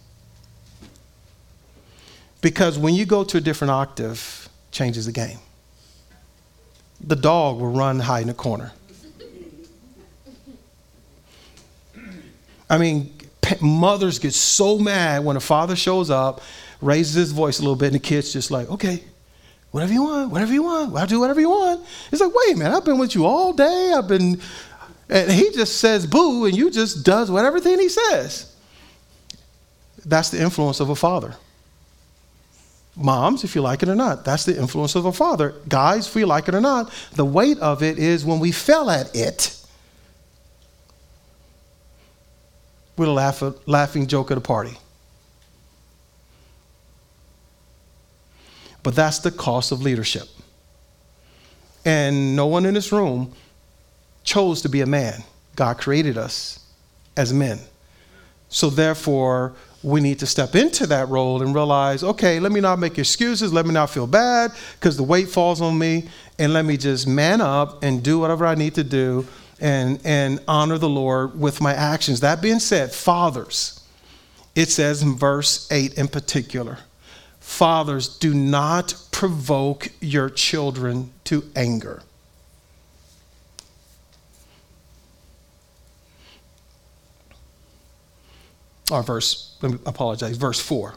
Because 2.42 2.78
when 2.78 2.94
you 2.94 3.06
go 3.06 3.24
to 3.24 3.38
a 3.38 3.42
different 3.42 3.72
octave, 3.72 4.48
changes 4.72 5.06
the 5.06 5.12
game. 5.12 5.40
The 7.00 7.16
dog 7.16 7.60
will 7.60 7.72
run 7.72 8.00
hide 8.00 8.22
in 8.22 8.28
the 8.28 8.34
corner. 8.34 8.74
I 12.72 12.78
mean, 12.78 13.14
mothers 13.60 14.18
get 14.18 14.34
so 14.34 14.80
mad 14.80 15.26
when 15.26 15.36
a 15.36 15.42
father 15.42 15.76
shows 15.76 16.10
up, 16.10 16.40
raises 16.80 17.16
his 17.16 17.32
voice 17.34 17.60
a 17.60 17.64
little 17.64 17.76
bit, 17.76 17.88
and 17.88 17.96
the 17.96 18.00
kid's 18.00 18.32
just 18.32 18.50
like, 18.50 18.70
okay, 18.70 19.04
whatever 19.72 19.92
you 19.92 20.04
want, 20.04 20.32
whatever 20.32 20.54
you 20.54 20.64
want, 20.64 20.96
I'll 20.96 21.06
do 21.06 21.20
whatever 21.20 21.42
you 21.42 21.50
want. 21.50 21.86
He's 22.10 22.22
like, 22.22 22.32
wait, 22.34 22.58
man, 22.58 22.74
I've 22.74 22.86
been 22.86 22.98
with 22.98 23.14
you 23.14 23.26
all 23.26 23.52
day. 23.52 23.94
I've 23.94 24.08
been, 24.08 24.40
and 25.10 25.30
he 25.30 25.52
just 25.52 25.82
says 25.82 26.08
boo, 26.08 26.46
and 26.46 26.56
you 26.56 26.72
just 26.72 27.04
does 27.04 27.30
whatever 27.30 27.60
thing 27.60 27.78
he 27.78 27.90
says. 27.90 28.56
That's 30.06 30.30
the 30.30 30.42
influence 30.42 30.80
of 30.80 30.90
a 30.90 30.96
father. 30.96 31.36
Moms, 32.96 33.44
if 33.44 33.54
you 33.54 33.62
like 33.62 33.84
it 33.84 33.90
or 33.90 33.96
not, 33.96 34.24
that's 34.24 34.46
the 34.46 34.58
influence 34.58 34.96
of 34.96 35.04
a 35.04 35.12
father. 35.12 35.56
Guys, 35.68 36.08
if 36.08 36.16
you 36.16 36.26
like 36.26 36.48
it 36.48 36.56
or 36.56 36.62
not, 36.62 36.90
the 37.16 37.26
weight 37.26 37.60
of 37.60 37.84
it 37.84 38.00
is 38.00 38.24
when 38.24 38.40
we 38.40 38.54
fell 38.54 38.90
at 38.90 39.14
it 39.14 39.61
with 43.02 43.10
a 43.10 43.14
laugh, 43.14 43.44
laughing 43.66 44.08
joke 44.08 44.32
at 44.32 44.38
a 44.38 44.42
party. 44.42 44.78
But 48.84 48.96
that's 48.96 49.20
the 49.20 49.32
cost 49.32 49.72
of 49.72 49.82
leadership. 49.82 50.28
And 51.84 52.36
no 52.36 52.46
one 52.46 52.66
in 52.66 52.76
this 52.76 52.92
room 52.92 53.34
chose 54.24 54.62
to 54.62 54.70
be 54.70 54.82
a 54.82 54.86
man. 54.86 55.24
God 55.56 55.80
created 55.80 56.18
us 56.18 56.64
as 57.18 57.34
men. 57.34 57.60
So 58.50 58.70
therefore, 58.70 59.54
we 59.82 60.00
need 60.00 60.20
to 60.20 60.28
step 60.28 60.56
into 60.56 60.86
that 60.88 61.10
role 61.10 61.42
and 61.42 61.56
realize 61.56 62.04
okay, 62.04 62.40
let 62.40 62.52
me 62.52 62.60
not 62.62 62.78
make 62.78 63.00
excuses, 63.00 63.52
let 63.52 63.66
me 63.66 63.74
not 63.74 63.90
feel 63.90 64.06
bad 64.06 64.52
because 64.80 64.96
the 64.96 65.04
weight 65.04 65.28
falls 65.28 65.60
on 65.60 65.78
me, 65.78 66.08
and 66.38 66.54
let 66.54 66.66
me 66.66 66.78
just 66.78 67.08
man 67.08 67.42
up 67.42 67.82
and 67.82 68.04
do 68.04 68.20
whatever 68.20 68.46
I 68.46 68.54
need 68.54 68.76
to 68.76 68.84
do 68.84 69.26
and, 69.62 70.02
and 70.04 70.40
honor 70.48 70.80
the 70.80 70.90
Lord 70.90 71.40
with 71.40 71.62
my 71.62 71.74
actions. 71.74 72.20
That 72.20 72.42
being 72.42 72.60
said, 72.60 72.92
fathers, 72.92 73.80
it 74.56 74.70
says 74.70 75.04
in 75.04 75.16
verse 75.16 75.72
8 75.72 75.94
in 75.94 76.08
particular, 76.08 76.80
fathers, 77.40 78.18
do 78.18 78.34
not 78.34 78.96
provoke 79.12 79.90
your 80.02 80.30
children 80.30 81.12
to 81.26 81.44
anger. 81.56 82.02
Or 88.92 89.04
verse, 89.04 89.56
let 89.62 89.72
me 89.72 89.80
apologize, 89.86 90.36
verse 90.36 90.60
4. 90.60 90.96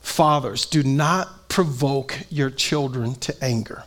Fathers, 0.00 0.64
do 0.64 0.82
not 0.82 1.48
provoke 1.48 2.16
your 2.30 2.48
children 2.48 3.16
to 3.16 3.34
anger. 3.44 3.82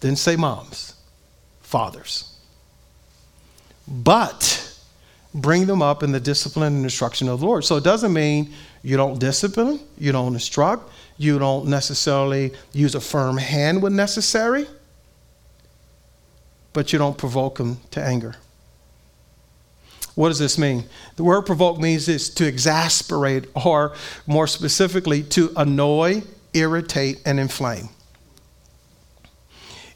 Didn't 0.00 0.18
say 0.18 0.36
moms 0.36 0.94
fathers. 1.68 2.34
But 3.86 4.74
bring 5.34 5.66
them 5.66 5.82
up 5.82 6.02
in 6.02 6.12
the 6.12 6.20
discipline 6.20 6.74
and 6.76 6.82
instruction 6.82 7.28
of 7.28 7.40
the 7.40 7.46
Lord. 7.46 7.62
So 7.62 7.76
it 7.76 7.84
doesn't 7.84 8.12
mean 8.12 8.54
you 8.82 8.96
don't 8.96 9.18
discipline, 9.18 9.78
you 9.98 10.10
don't 10.10 10.32
instruct, 10.32 10.90
you 11.18 11.38
don't 11.38 11.66
necessarily 11.66 12.52
use 12.72 12.94
a 12.94 13.00
firm 13.00 13.36
hand 13.36 13.82
when 13.82 13.94
necessary, 13.94 14.66
but 16.72 16.90
you 16.90 16.98
don't 16.98 17.18
provoke 17.18 17.58
them 17.58 17.78
to 17.90 18.02
anger. 18.02 18.36
What 20.14 20.28
does 20.28 20.38
this 20.38 20.56
mean? 20.56 20.84
The 21.16 21.24
word 21.24 21.42
provoke 21.42 21.78
means 21.78 22.06
this 22.06 22.30
to 22.30 22.46
exasperate, 22.46 23.44
or 23.54 23.94
more 24.26 24.46
specifically, 24.46 25.22
to 25.24 25.52
annoy, 25.54 26.22
irritate, 26.54 27.20
and 27.26 27.38
inflame. 27.38 27.90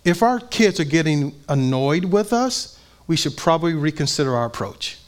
If 0.05 0.22
our 0.22 0.40
kids 0.40 0.80
are 0.80 0.84
getting 0.84 1.34
annoyed 1.48 2.07
with 2.07 2.32
us, 2.32 2.78
we 3.07 3.16
should 3.16 3.36
probably 3.36 3.74
reconsider 3.74 4.34
our 4.34 4.46
approach. 4.46 4.98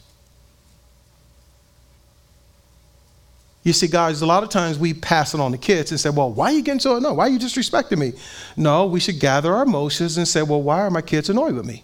You 3.64 3.72
see, 3.72 3.88
guys, 3.88 4.20
a 4.20 4.26
lot 4.26 4.42
of 4.42 4.50
times 4.50 4.78
we 4.78 4.92
pass 4.92 5.32
it 5.32 5.40
on 5.40 5.52
to 5.52 5.58
kids 5.58 5.90
and 5.90 5.98
say, 5.98 6.10
Well, 6.10 6.30
why 6.30 6.52
are 6.52 6.52
you 6.52 6.62
getting 6.62 6.80
so 6.80 6.96
annoyed? 6.96 7.16
Why 7.16 7.26
are 7.26 7.30
you 7.30 7.38
disrespecting 7.38 7.98
me? 7.98 8.12
No, 8.56 8.84
we 8.86 9.00
should 9.00 9.18
gather 9.18 9.54
our 9.54 9.62
emotions 9.62 10.18
and 10.18 10.28
say, 10.28 10.42
Well, 10.42 10.60
why 10.60 10.80
are 10.80 10.90
my 10.90 11.00
kids 11.00 11.30
annoyed 11.30 11.54
with 11.54 11.64
me? 11.64 11.82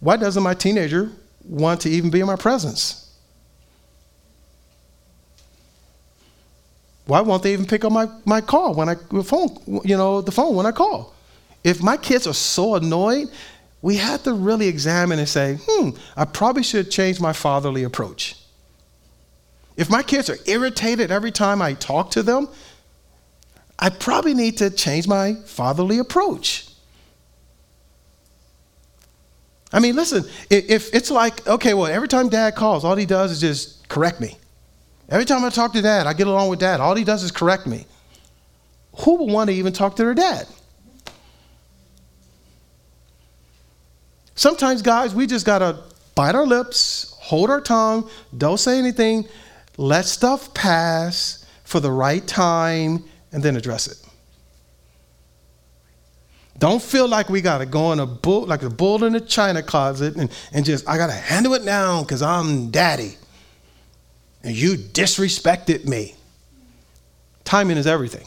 Why 0.00 0.16
doesn't 0.16 0.42
my 0.42 0.54
teenager 0.54 1.10
want 1.44 1.82
to 1.82 1.90
even 1.90 2.10
be 2.10 2.20
in 2.20 2.26
my 2.26 2.36
presence? 2.36 3.07
Why 7.08 7.22
won't 7.22 7.42
they 7.42 7.54
even 7.54 7.64
pick 7.64 7.86
up 7.86 7.92
my, 7.92 8.06
my 8.26 8.42
call 8.42 8.74
when 8.74 8.90
I 8.90 8.94
phone, 9.24 9.82
you 9.82 9.96
know, 9.96 10.20
the 10.20 10.30
phone 10.30 10.54
when 10.54 10.66
I 10.66 10.72
call? 10.72 11.14
If 11.64 11.82
my 11.82 11.96
kids 11.96 12.26
are 12.26 12.34
so 12.34 12.74
annoyed, 12.74 13.28
we 13.80 13.96
have 13.96 14.22
to 14.24 14.34
really 14.34 14.68
examine 14.68 15.18
and 15.18 15.26
say, 15.26 15.58
hmm, 15.66 15.90
I 16.18 16.26
probably 16.26 16.62
should 16.62 16.90
change 16.90 17.18
my 17.18 17.32
fatherly 17.32 17.82
approach. 17.84 18.36
If 19.74 19.88
my 19.88 20.02
kids 20.02 20.28
are 20.28 20.36
irritated 20.44 21.10
every 21.10 21.32
time 21.32 21.62
I 21.62 21.72
talk 21.72 22.10
to 22.10 22.22
them, 22.22 22.46
I 23.78 23.88
probably 23.88 24.34
need 24.34 24.58
to 24.58 24.68
change 24.68 25.08
my 25.08 25.32
fatherly 25.46 26.00
approach. 26.00 26.68
I 29.72 29.80
mean, 29.80 29.96
listen, 29.96 30.24
if 30.50 30.94
it's 30.94 31.10
like, 31.10 31.46
okay, 31.46 31.72
well, 31.72 31.86
every 31.86 32.08
time 32.08 32.28
dad 32.28 32.54
calls, 32.54 32.84
all 32.84 32.96
he 32.96 33.06
does 33.06 33.32
is 33.32 33.40
just 33.40 33.88
correct 33.88 34.20
me. 34.20 34.36
Every 35.08 35.24
time 35.24 35.44
I 35.44 35.50
talk 35.50 35.72
to 35.72 35.82
dad, 35.82 36.06
I 36.06 36.12
get 36.12 36.26
along 36.26 36.48
with 36.48 36.58
dad. 36.58 36.80
All 36.80 36.94
he 36.94 37.04
does 37.04 37.22
is 37.22 37.30
correct 37.30 37.66
me. 37.66 37.86
Who 39.00 39.16
would 39.16 39.32
want 39.32 39.48
to 39.48 39.54
even 39.54 39.72
talk 39.72 39.96
to 39.96 40.04
their 40.04 40.14
dad? 40.14 40.46
Sometimes, 44.34 44.82
guys, 44.82 45.14
we 45.14 45.26
just 45.26 45.46
got 45.46 45.60
to 45.60 45.82
bite 46.14 46.34
our 46.34 46.46
lips, 46.46 47.16
hold 47.18 47.50
our 47.50 47.60
tongue, 47.60 48.08
don't 48.36 48.58
say 48.58 48.78
anything, 48.78 49.26
let 49.76 50.04
stuff 50.04 50.52
pass 50.54 51.46
for 51.64 51.80
the 51.80 51.90
right 51.90 52.26
time, 52.26 53.04
and 53.32 53.42
then 53.42 53.56
address 53.56 53.86
it. 53.88 53.98
Don't 56.58 56.82
feel 56.82 57.06
like 57.06 57.28
we 57.28 57.40
got 57.40 57.58
to 57.58 57.66
go 57.66 57.92
in 57.92 58.00
a 58.00 58.06
bull, 58.06 58.46
like 58.46 58.62
a 58.62 58.70
bull 58.70 59.04
in 59.04 59.14
a 59.14 59.20
china 59.20 59.62
closet 59.62 60.16
and, 60.16 60.30
and 60.52 60.64
just, 60.64 60.88
I 60.88 60.96
got 60.96 61.06
to 61.06 61.12
handle 61.12 61.54
it 61.54 61.62
now 61.62 62.02
because 62.02 62.20
I'm 62.20 62.70
daddy. 62.70 63.16
And 64.42 64.54
you 64.54 64.74
disrespected 64.76 65.86
me. 65.86 66.14
Timing 67.44 67.76
is 67.76 67.86
everything. 67.86 68.26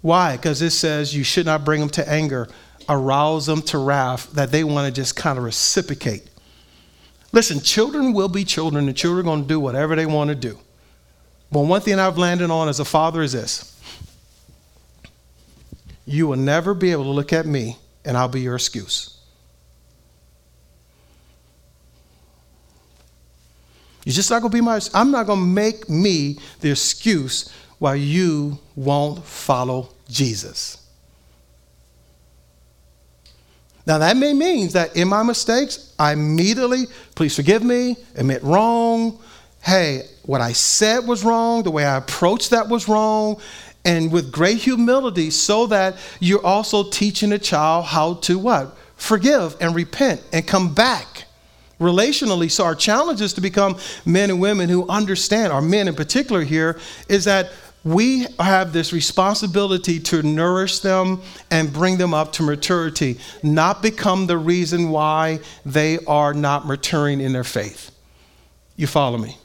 Why? 0.00 0.36
Because 0.36 0.62
it 0.62 0.70
says 0.70 1.14
you 1.14 1.24
should 1.24 1.46
not 1.46 1.64
bring 1.64 1.80
them 1.80 1.90
to 1.90 2.08
anger, 2.08 2.48
arouse 2.88 3.46
them 3.46 3.62
to 3.62 3.78
wrath, 3.78 4.32
that 4.32 4.50
they 4.50 4.64
want 4.64 4.86
to 4.86 5.00
just 5.00 5.16
kind 5.16 5.38
of 5.38 5.44
reciprocate. 5.44 6.28
Listen, 7.32 7.60
children 7.60 8.12
will 8.12 8.28
be 8.28 8.44
children, 8.44 8.86
and 8.86 8.96
children 8.96 9.20
are 9.20 9.28
going 9.28 9.42
to 9.42 9.48
do 9.48 9.60
whatever 9.60 9.96
they 9.96 10.06
want 10.06 10.28
to 10.28 10.34
do. 10.34 10.58
But 11.50 11.60
one 11.60 11.80
thing 11.80 11.98
I've 11.98 12.18
landed 12.18 12.50
on 12.50 12.68
as 12.68 12.80
a 12.80 12.84
father 12.84 13.22
is 13.22 13.32
this 13.32 13.74
you 16.06 16.26
will 16.26 16.36
never 16.36 16.72
be 16.72 16.90
able 16.90 17.04
to 17.04 17.10
look 17.10 17.34
at 17.34 17.44
me 17.44 17.76
and 18.04 18.16
I'll 18.16 18.28
be 18.28 18.40
your 18.40 18.54
excuse. 18.54 19.17
You're 24.08 24.14
just 24.14 24.30
not 24.30 24.40
going 24.40 24.50
to 24.50 24.56
be 24.56 24.62
my, 24.62 24.80
I'm 24.94 25.10
not 25.10 25.26
going 25.26 25.38
to 25.38 25.44
make 25.44 25.90
me 25.90 26.38
the 26.60 26.70
excuse 26.70 27.52
why 27.78 27.96
you 27.96 28.58
won't 28.74 29.22
follow 29.22 29.90
Jesus. 30.08 30.82
Now, 33.86 33.98
that 33.98 34.16
may 34.16 34.32
mean 34.32 34.68
that 34.68 34.96
in 34.96 35.08
my 35.08 35.22
mistakes, 35.22 35.94
I 35.98 36.14
immediately, 36.14 36.86
please 37.16 37.36
forgive 37.36 37.62
me, 37.62 37.98
admit 38.14 38.42
wrong. 38.42 39.20
Hey, 39.60 40.04
what 40.22 40.40
I 40.40 40.52
said 40.52 41.00
was 41.00 41.22
wrong, 41.22 41.62
the 41.62 41.70
way 41.70 41.84
I 41.84 41.98
approached 41.98 42.48
that 42.48 42.66
was 42.66 42.88
wrong, 42.88 43.38
and 43.84 44.10
with 44.10 44.32
great 44.32 44.56
humility 44.56 45.28
so 45.28 45.66
that 45.66 45.98
you're 46.18 46.46
also 46.46 46.88
teaching 46.88 47.30
a 47.32 47.38
child 47.38 47.84
how 47.84 48.14
to 48.14 48.38
what? 48.38 48.74
Forgive 48.96 49.54
and 49.60 49.74
repent 49.74 50.22
and 50.32 50.46
come 50.46 50.72
back 50.72 51.26
relationally. 51.80 52.50
So 52.50 52.64
our 52.64 52.74
challenge 52.74 53.20
is 53.20 53.32
to 53.34 53.40
become 53.40 53.78
men 54.04 54.30
and 54.30 54.40
women 54.40 54.68
who 54.68 54.88
understand, 54.88 55.52
our 55.52 55.62
men 55.62 55.88
in 55.88 55.94
particular 55.94 56.42
here, 56.42 56.78
is 57.08 57.24
that 57.24 57.50
we 57.84 58.26
have 58.40 58.72
this 58.72 58.92
responsibility 58.92 60.00
to 60.00 60.22
nourish 60.22 60.80
them 60.80 61.22
and 61.50 61.72
bring 61.72 61.96
them 61.96 62.12
up 62.12 62.32
to 62.34 62.42
maturity, 62.42 63.18
not 63.42 63.82
become 63.82 64.26
the 64.26 64.36
reason 64.36 64.90
why 64.90 65.38
they 65.64 65.98
are 66.06 66.34
not 66.34 66.66
maturing 66.66 67.20
in 67.20 67.32
their 67.32 67.44
faith. 67.44 67.92
You 68.76 68.86
follow 68.86 69.18
me? 69.18 69.36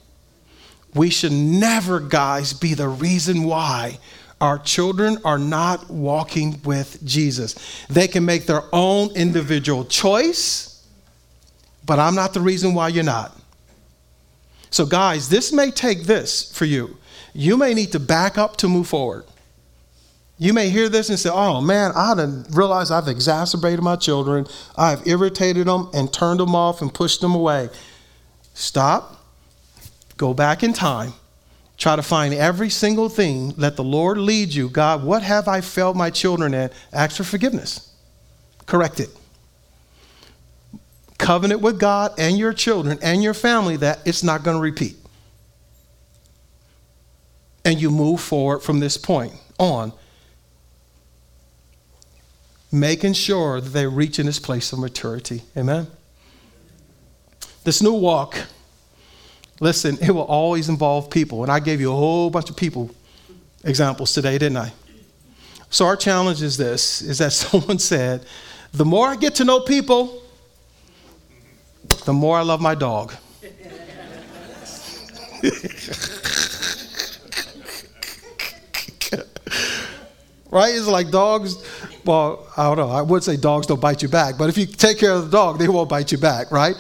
We 0.96 1.10
should 1.10 1.32
never, 1.32 2.00
guys, 2.00 2.54
be 2.54 2.74
the 2.74 2.88
reason 2.88 3.44
why 3.44 4.00
our 4.42 4.60
children 4.60 5.18
are 5.24 5.40
not 5.40 5.90
walking 5.90 6.60
with 6.64 7.04
Jesus. 7.06 7.56
They 7.90 8.08
can 8.08 8.26
make 8.26 8.46
their 8.46 8.64
own 8.74 9.12
individual 9.16 9.86
choice, 9.86 10.73
but 11.86 12.00
I'm 12.00 12.16
not 12.16 12.34
the 12.34 12.42
reason 12.42 12.74
why 12.74 12.90
you're 12.90 13.04
not. 13.04 13.38
So, 14.70 14.86
guys, 14.86 15.30
this 15.30 15.54
may 15.54 15.72
take 15.72 16.04
this 16.04 16.52
for 16.52 16.66
you. 16.66 16.98
You 17.34 17.58
may 17.58 17.74
need 17.74 17.92
to 17.92 18.00
back 18.00 18.38
up 18.38 18.58
to 18.58 18.68
move 18.68 18.88
forward. 18.88 19.26
You 20.40 20.54
may 20.54 20.70
hear 20.70 20.90
this 20.90 21.10
and 21.10 21.20
say, 21.20 21.30
Oh 21.32 21.62
man, 21.62 21.92
I 21.96 22.16
didn't 22.16 22.48
realize 22.56 22.92
I've 22.92 23.08
exacerbated 23.08 23.82
my 23.82 23.96
children. 23.96 24.48
I've 24.76 25.06
irritated 25.08 25.68
them 25.68 25.90
and 25.94 26.12
turned 26.12 26.40
them 26.40 26.56
off 26.56 26.82
and 26.82 26.94
pushed 26.94 27.22
them 27.22 27.36
away. 27.36 27.70
Stop, 28.54 29.24
go 30.18 30.34
back 30.34 30.64
in 30.64 30.74
time, 30.74 31.14
Try 31.78 31.96
to 31.96 32.04
find 32.04 32.34
every 32.34 32.70
single 32.70 33.10
thing. 33.10 33.54
Let 33.58 33.76
the 33.76 33.84
Lord 33.84 34.18
lead 34.18 34.54
you. 34.54 34.70
God, 34.70 35.04
what 35.04 35.24
have 35.24 35.48
I 35.48 35.62
failed 35.62 35.98
my 35.98 36.10
children 36.10 36.54
at? 36.54 36.72
Ask 36.92 37.18
for 37.18 37.24
forgiveness. 37.24 37.92
Correct 38.66 39.00
it. 39.00 39.10
Covenant 41.24 41.62
with 41.62 41.80
God 41.80 42.14
and 42.18 42.38
your 42.38 42.54
children 42.54 43.00
and 43.02 43.24
your 43.24 43.34
family 43.34 43.78
that 43.78 44.00
it's 44.06 44.24
not 44.24 44.44
going 44.44 44.58
to 44.58 44.62
repeat. 44.62 44.96
And 47.66 47.82
you 47.82 47.90
move 47.90 48.20
forward 48.20 48.60
from 48.60 48.80
this 48.80 48.98
point 48.98 49.34
on, 49.58 49.94
making 52.72 53.14
sure 53.14 53.62
that 53.62 53.70
they 53.70 53.88
reach 53.88 54.20
in 54.20 54.26
this 54.26 54.40
place 54.40 54.74
of 54.74 54.80
maturity. 54.80 55.44
Amen. 55.56 55.88
This 57.64 57.82
new 57.82 57.94
walk 57.94 58.38
Listen, 59.60 59.98
it 60.02 60.12
will 60.12 60.24
always 60.24 60.70
involve 60.70 61.10
people. 61.10 61.44
And 61.44 61.52
I 61.52 61.60
gave 61.60 61.80
you 61.80 61.92
a 61.92 61.96
whole 61.96 62.30
bunch 62.30 62.50
of 62.50 62.58
people 62.58 62.92
examples 63.64 64.14
today, 64.14 64.38
didn't 64.38 64.58
I? 64.58 64.74
So 65.70 65.86
our 65.86 65.96
challenge 65.96 66.42
is 66.42 66.58
this 66.58 67.02
is 67.02 67.20
that 67.20 67.32
someone 67.32 67.80
said, 67.80 68.26
the 68.74 68.86
more 68.86 69.08
I 69.08 69.16
get 69.16 69.36
to 69.36 69.46
know 69.46 69.60
people, 69.60 70.23
the 72.06 72.14
more 72.14 72.38
I 72.38 72.42
love 72.42 72.62
my 72.62 72.76
dog. 72.76 73.14
right? 80.54 80.76
It's 80.76 80.88
like 80.88 81.10
dogs. 81.12 81.58
Well, 82.06 82.48
I 82.56 82.64
don't 82.64 82.78
know. 82.78 82.90
I 82.90 83.02
would 83.02 83.24
say 83.24 83.38
dogs 83.38 83.68
don't 83.68 83.82
bite 83.82 84.02
you 84.02 84.08
back, 84.08 84.38
but 84.38 84.50
if 84.50 84.58
you 84.58 84.66
take 84.66 85.00
care 85.00 85.12
of 85.12 85.26
the 85.26 85.32
dog, 85.32 85.58
they 85.60 85.68
won't 85.68 85.90
bite 85.90 86.12
you 86.12 86.18
back, 86.18 86.52
right? 86.52 86.76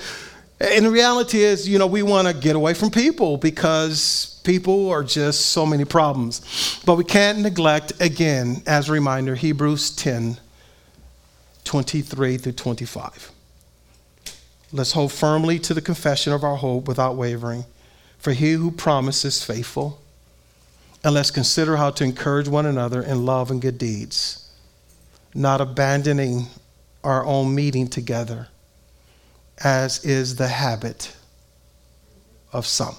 And 0.60 0.86
the 0.86 0.92
reality 0.92 1.40
is, 1.40 1.68
you 1.68 1.78
know, 1.80 1.88
we 1.88 2.04
want 2.04 2.28
to 2.28 2.34
get 2.34 2.56
away 2.56 2.74
from 2.74 2.92
people 2.92 3.38
because 3.38 4.40
people 4.44 4.90
are 4.90 5.04
just 5.04 5.48
so 5.48 5.66
many 5.66 5.84
problems. 5.84 6.80
But 6.86 6.96
we 6.96 7.04
can't 7.04 7.40
neglect, 7.40 7.94
again, 8.00 8.62
as 8.66 8.88
a 8.88 8.92
reminder, 8.92 9.36
Hebrews 9.36 9.96
10 9.96 10.38
23 11.66 12.38
through 12.38 12.52
25. 12.52 13.33
Let's 14.76 14.94
hold 14.94 15.12
firmly 15.12 15.60
to 15.60 15.76
the 15.76 15.82
confession 15.82 16.34
of 16.34 16.44
our 16.44 16.56
hope 16.56 16.88
without 16.88 17.16
wavering, 17.16 17.66
for 18.18 18.34
he 18.34 18.54
who 18.54 18.72
promises 18.72 19.36
is 19.36 19.44
faithful. 19.44 20.02
And 21.04 21.14
let's 21.14 21.30
consider 21.30 21.78
how 21.78 21.92
to 21.92 22.04
encourage 22.04 22.48
one 22.48 22.66
another 22.66 23.04
in 23.04 23.24
love 23.24 23.52
and 23.52 23.62
good 23.62 23.78
deeds, 23.78 24.50
not 25.36 25.62
abandoning 25.62 26.48
our 27.04 27.24
own 27.24 27.54
meeting 27.54 27.88
together 27.88 28.48
as 29.64 30.04
is 30.04 30.38
the 30.38 30.48
habit 30.48 31.16
of 32.52 32.66
some. 32.66 32.96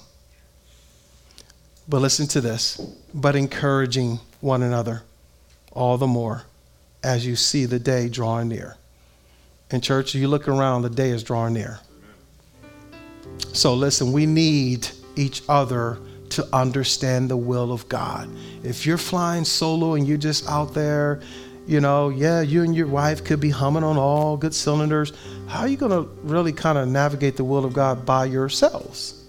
But 1.88 2.00
listen 2.00 2.28
to 2.28 2.40
this, 2.40 2.78
but 3.12 3.34
encouraging 3.34 4.20
one 4.40 4.62
another 4.62 5.02
all 5.72 5.98
the 5.98 6.06
more 6.06 6.44
as 7.02 7.26
you 7.26 7.34
see 7.34 7.64
the 7.64 7.80
day 7.80 8.08
drawing 8.08 8.48
near. 8.48 8.76
In 9.70 9.80
church, 9.80 10.14
you 10.14 10.28
look 10.28 10.46
around, 10.48 10.82
the 10.82 10.90
day 10.90 11.10
is 11.10 11.22
drawing 11.22 11.54
near. 11.54 11.80
So 13.52 13.74
listen, 13.74 14.12
we 14.12 14.26
need 14.26 14.88
each 15.16 15.42
other 15.48 15.98
to 16.30 16.46
understand 16.52 17.30
the 17.30 17.36
will 17.36 17.72
of 17.72 17.88
God. 17.88 18.28
If 18.62 18.86
you're 18.86 18.98
flying 18.98 19.44
solo 19.44 19.94
and 19.94 20.06
you're 20.06 20.16
just 20.18 20.48
out 20.48 20.74
there 20.74 21.20
You 21.66 21.80
know, 21.80 22.10
yeah, 22.10 22.42
you 22.42 22.62
and 22.62 22.76
your 22.76 22.86
wife 22.86 23.24
could 23.24 23.40
be 23.40 23.48
humming 23.48 23.84
on 23.84 23.96
all 23.96 24.36
good 24.36 24.54
cylinders. 24.54 25.12
How 25.46 25.60
are 25.60 25.68
you 25.68 25.78
going 25.78 25.92
to 25.92 26.10
really 26.22 26.52
kind 26.52 26.76
of 26.76 26.88
navigate 26.88 27.36
the 27.36 27.44
will 27.44 27.64
of 27.64 27.72
God 27.72 28.04
by 28.04 28.26
yourselves? 28.26 29.22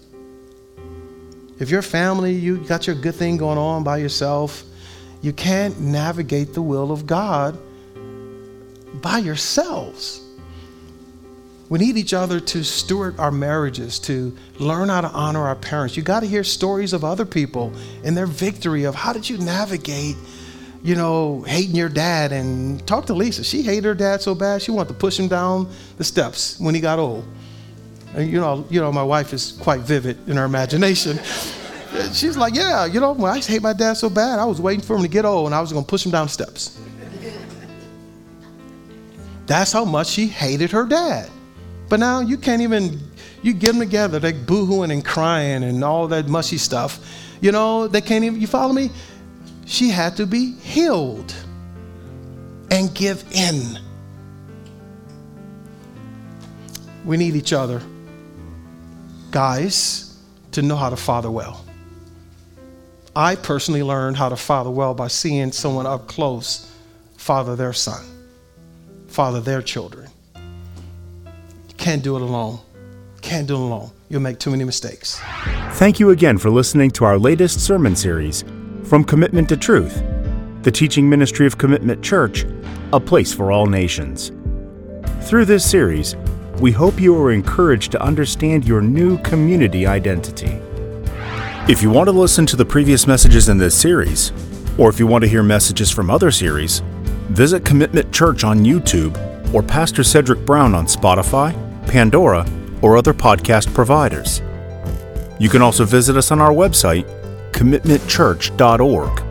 If 1.58 1.70
your 1.70 1.80
family, 1.80 2.34
you 2.34 2.58
got 2.58 2.86
your 2.86 2.96
good 2.96 3.14
thing 3.14 3.38
going 3.38 3.56
on 3.56 3.82
by 3.84 3.96
yourself, 3.96 4.64
you 5.22 5.32
can't 5.32 5.80
navigate 5.80 6.52
the 6.52 6.60
will 6.60 6.92
of 6.92 7.06
God 7.06 7.58
by 9.00 9.18
yourselves. 9.18 10.20
We 11.68 11.80
need 11.80 11.96
each 11.96 12.14
other 12.14 12.38
to 12.38 12.62
steward 12.62 13.18
our 13.18 13.32
marriages, 13.32 13.98
to 14.00 14.36
learn 14.58 14.88
how 14.88 15.00
to 15.00 15.08
honor 15.08 15.46
our 15.46 15.56
parents. 15.56 15.96
You 15.96 16.02
got 16.04 16.20
to 16.20 16.26
hear 16.26 16.44
stories 16.44 16.92
of 16.92 17.04
other 17.04 17.26
people 17.26 17.72
and 18.04 18.16
their 18.16 18.26
victory 18.26 18.84
of 18.84 18.94
how 18.94 19.12
did 19.12 19.28
you 19.28 19.36
navigate, 19.38 20.14
you 20.84 20.94
know, 20.94 21.42
hating 21.42 21.74
your 21.74 21.88
dad. 21.88 22.30
And 22.30 22.86
talk 22.86 23.06
to 23.06 23.14
Lisa. 23.14 23.42
She 23.42 23.62
hated 23.62 23.84
her 23.84 23.94
dad 23.94 24.22
so 24.22 24.34
bad 24.34 24.62
she 24.62 24.70
wanted 24.70 24.90
to 24.90 24.94
push 24.94 25.18
him 25.18 25.26
down 25.26 25.68
the 25.98 26.04
steps 26.04 26.60
when 26.60 26.74
he 26.74 26.80
got 26.80 27.00
old. 27.00 27.26
And 28.14 28.30
you 28.30 28.38
know, 28.38 28.64
you 28.70 28.80
know, 28.80 28.92
my 28.92 29.02
wife 29.02 29.32
is 29.32 29.52
quite 29.60 29.80
vivid 29.80 30.16
in 30.28 30.36
her 30.36 30.44
imagination. 30.44 31.18
She's 32.12 32.36
like, 32.36 32.54
yeah, 32.54 32.84
you 32.84 33.00
know, 33.00 33.24
I 33.24 33.40
hate 33.40 33.62
my 33.62 33.72
dad 33.72 33.94
so 33.94 34.08
bad, 34.08 34.38
I 34.38 34.44
was 34.44 34.60
waiting 34.60 34.84
for 34.84 34.96
him 34.96 35.02
to 35.02 35.08
get 35.08 35.24
old 35.24 35.46
and 35.46 35.54
I 35.54 35.60
was 35.60 35.72
going 35.72 35.84
to 35.84 35.88
push 35.88 36.06
him 36.06 36.12
down 36.12 36.26
the 36.26 36.32
steps. 36.32 36.78
That's 39.46 39.72
how 39.72 39.84
much 39.84 40.08
she 40.08 40.26
hated 40.26 40.70
her 40.70 40.84
dad. 40.84 41.30
But 41.88 42.00
now 42.00 42.20
you 42.20 42.36
can't 42.36 42.62
even, 42.62 43.00
you 43.42 43.52
get 43.52 43.68
them 43.68 43.78
together, 43.78 44.18
they're 44.18 44.32
boohooing 44.32 44.92
and 44.92 45.04
crying 45.04 45.62
and 45.62 45.84
all 45.84 46.08
that 46.08 46.28
mushy 46.28 46.58
stuff. 46.58 46.98
You 47.40 47.52
know, 47.52 47.86
they 47.86 48.00
can't 48.00 48.24
even, 48.24 48.40
you 48.40 48.46
follow 48.46 48.72
me? 48.72 48.90
She 49.66 49.88
had 49.88 50.16
to 50.16 50.26
be 50.26 50.52
healed 50.52 51.34
and 52.70 52.92
give 52.94 53.24
in. 53.32 53.78
We 57.04 57.16
need 57.16 57.36
each 57.36 57.52
other, 57.52 57.80
guys, 59.30 60.18
to 60.52 60.62
know 60.62 60.76
how 60.76 60.90
to 60.90 60.96
father 60.96 61.30
well. 61.30 61.64
I 63.14 63.36
personally 63.36 63.82
learned 63.82 64.16
how 64.16 64.28
to 64.28 64.36
father 64.36 64.70
well 64.70 64.92
by 64.92 65.08
seeing 65.08 65.52
someone 65.52 65.86
up 65.86 66.08
close 66.08 66.70
father 67.16 67.56
their 67.56 67.72
son, 67.72 68.04
father 69.06 69.40
their 69.40 69.62
children. 69.62 70.10
Can't 71.86 72.02
do 72.02 72.16
it 72.16 72.22
alone. 72.22 72.58
Can't 73.22 73.46
do 73.46 73.54
it 73.54 73.60
alone. 73.60 73.92
You'll 74.08 74.20
make 74.20 74.40
too 74.40 74.50
many 74.50 74.64
mistakes. 74.64 75.20
Thank 75.74 76.00
you 76.00 76.10
again 76.10 76.36
for 76.36 76.50
listening 76.50 76.90
to 76.90 77.04
our 77.04 77.16
latest 77.16 77.60
sermon 77.60 77.94
series, 77.94 78.44
From 78.82 79.04
Commitment 79.04 79.48
to 79.50 79.56
Truth, 79.56 80.02
the 80.62 80.72
teaching 80.72 81.08
ministry 81.08 81.46
of 81.46 81.58
Commitment 81.58 82.02
Church, 82.02 82.44
a 82.92 82.98
place 82.98 83.32
for 83.32 83.52
all 83.52 83.66
nations. 83.66 84.32
Through 85.28 85.44
this 85.44 85.64
series, 85.64 86.16
we 86.58 86.72
hope 86.72 86.98
you 86.98 87.16
are 87.22 87.30
encouraged 87.30 87.92
to 87.92 88.02
understand 88.02 88.66
your 88.66 88.82
new 88.82 89.18
community 89.18 89.86
identity. 89.86 90.60
If 91.72 91.82
you 91.82 91.90
want 91.90 92.08
to 92.08 92.12
listen 92.12 92.46
to 92.46 92.56
the 92.56 92.64
previous 92.64 93.06
messages 93.06 93.48
in 93.48 93.58
this 93.58 93.76
series, 93.76 94.32
or 94.76 94.88
if 94.90 94.98
you 94.98 95.06
want 95.06 95.22
to 95.22 95.30
hear 95.30 95.44
messages 95.44 95.92
from 95.92 96.10
other 96.10 96.32
series, 96.32 96.80
visit 97.28 97.64
Commitment 97.64 98.12
Church 98.12 98.42
on 98.42 98.64
YouTube 98.64 99.14
or 99.54 99.62
Pastor 99.62 100.02
Cedrick 100.02 100.44
Brown 100.44 100.74
on 100.74 100.86
Spotify, 100.86 101.54
Pandora, 101.86 102.46
or 102.82 102.96
other 102.96 103.14
podcast 103.14 103.72
providers. 103.74 104.42
You 105.38 105.48
can 105.48 105.62
also 105.62 105.84
visit 105.84 106.16
us 106.16 106.30
on 106.30 106.40
our 106.40 106.52
website, 106.52 107.04
commitmentchurch.org. 107.52 109.22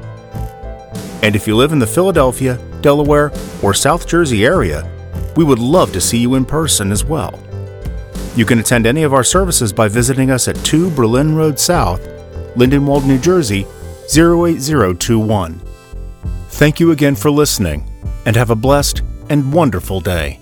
And 1.24 1.36
if 1.36 1.48
you 1.48 1.56
live 1.56 1.72
in 1.72 1.80
the 1.80 1.88
Philadelphia, 1.88 2.60
Delaware, 2.82 3.32
or 3.64 3.74
South 3.74 4.08
Jersey 4.08 4.46
area, 4.46 4.92
we 5.36 5.44
would 5.44 5.60
love 5.60 5.92
to 5.94 6.02
see 6.02 6.18
you 6.18 6.36
in 6.36 6.46
person 6.46 6.92
as 6.92 7.04
well. 7.04 7.40
You 8.36 8.46
can 8.46 8.60
attend 8.60 8.86
any 8.86 9.04
of 9.04 9.14
our 9.14 9.24
services 9.24 9.74
by 9.74 9.88
visiting 9.88 10.30
us 10.30 10.48
at 10.48 10.56
2 10.58 10.92
Berlin 10.92 11.36
Road 11.36 11.60
South, 11.60 12.02
Lindenwold, 12.56 13.06
New 13.06 13.18
Jersey 13.18 13.66
08021. 14.14 15.62
Thank 16.50 16.80
you 16.80 16.92
again 16.92 17.16
for 17.16 17.32
listening, 17.32 17.90
and 18.26 18.36
have 18.36 18.50
a 18.50 18.56
blessed 18.56 19.02
and 19.30 19.52
wonderful 19.52 20.00
day. 20.00 20.40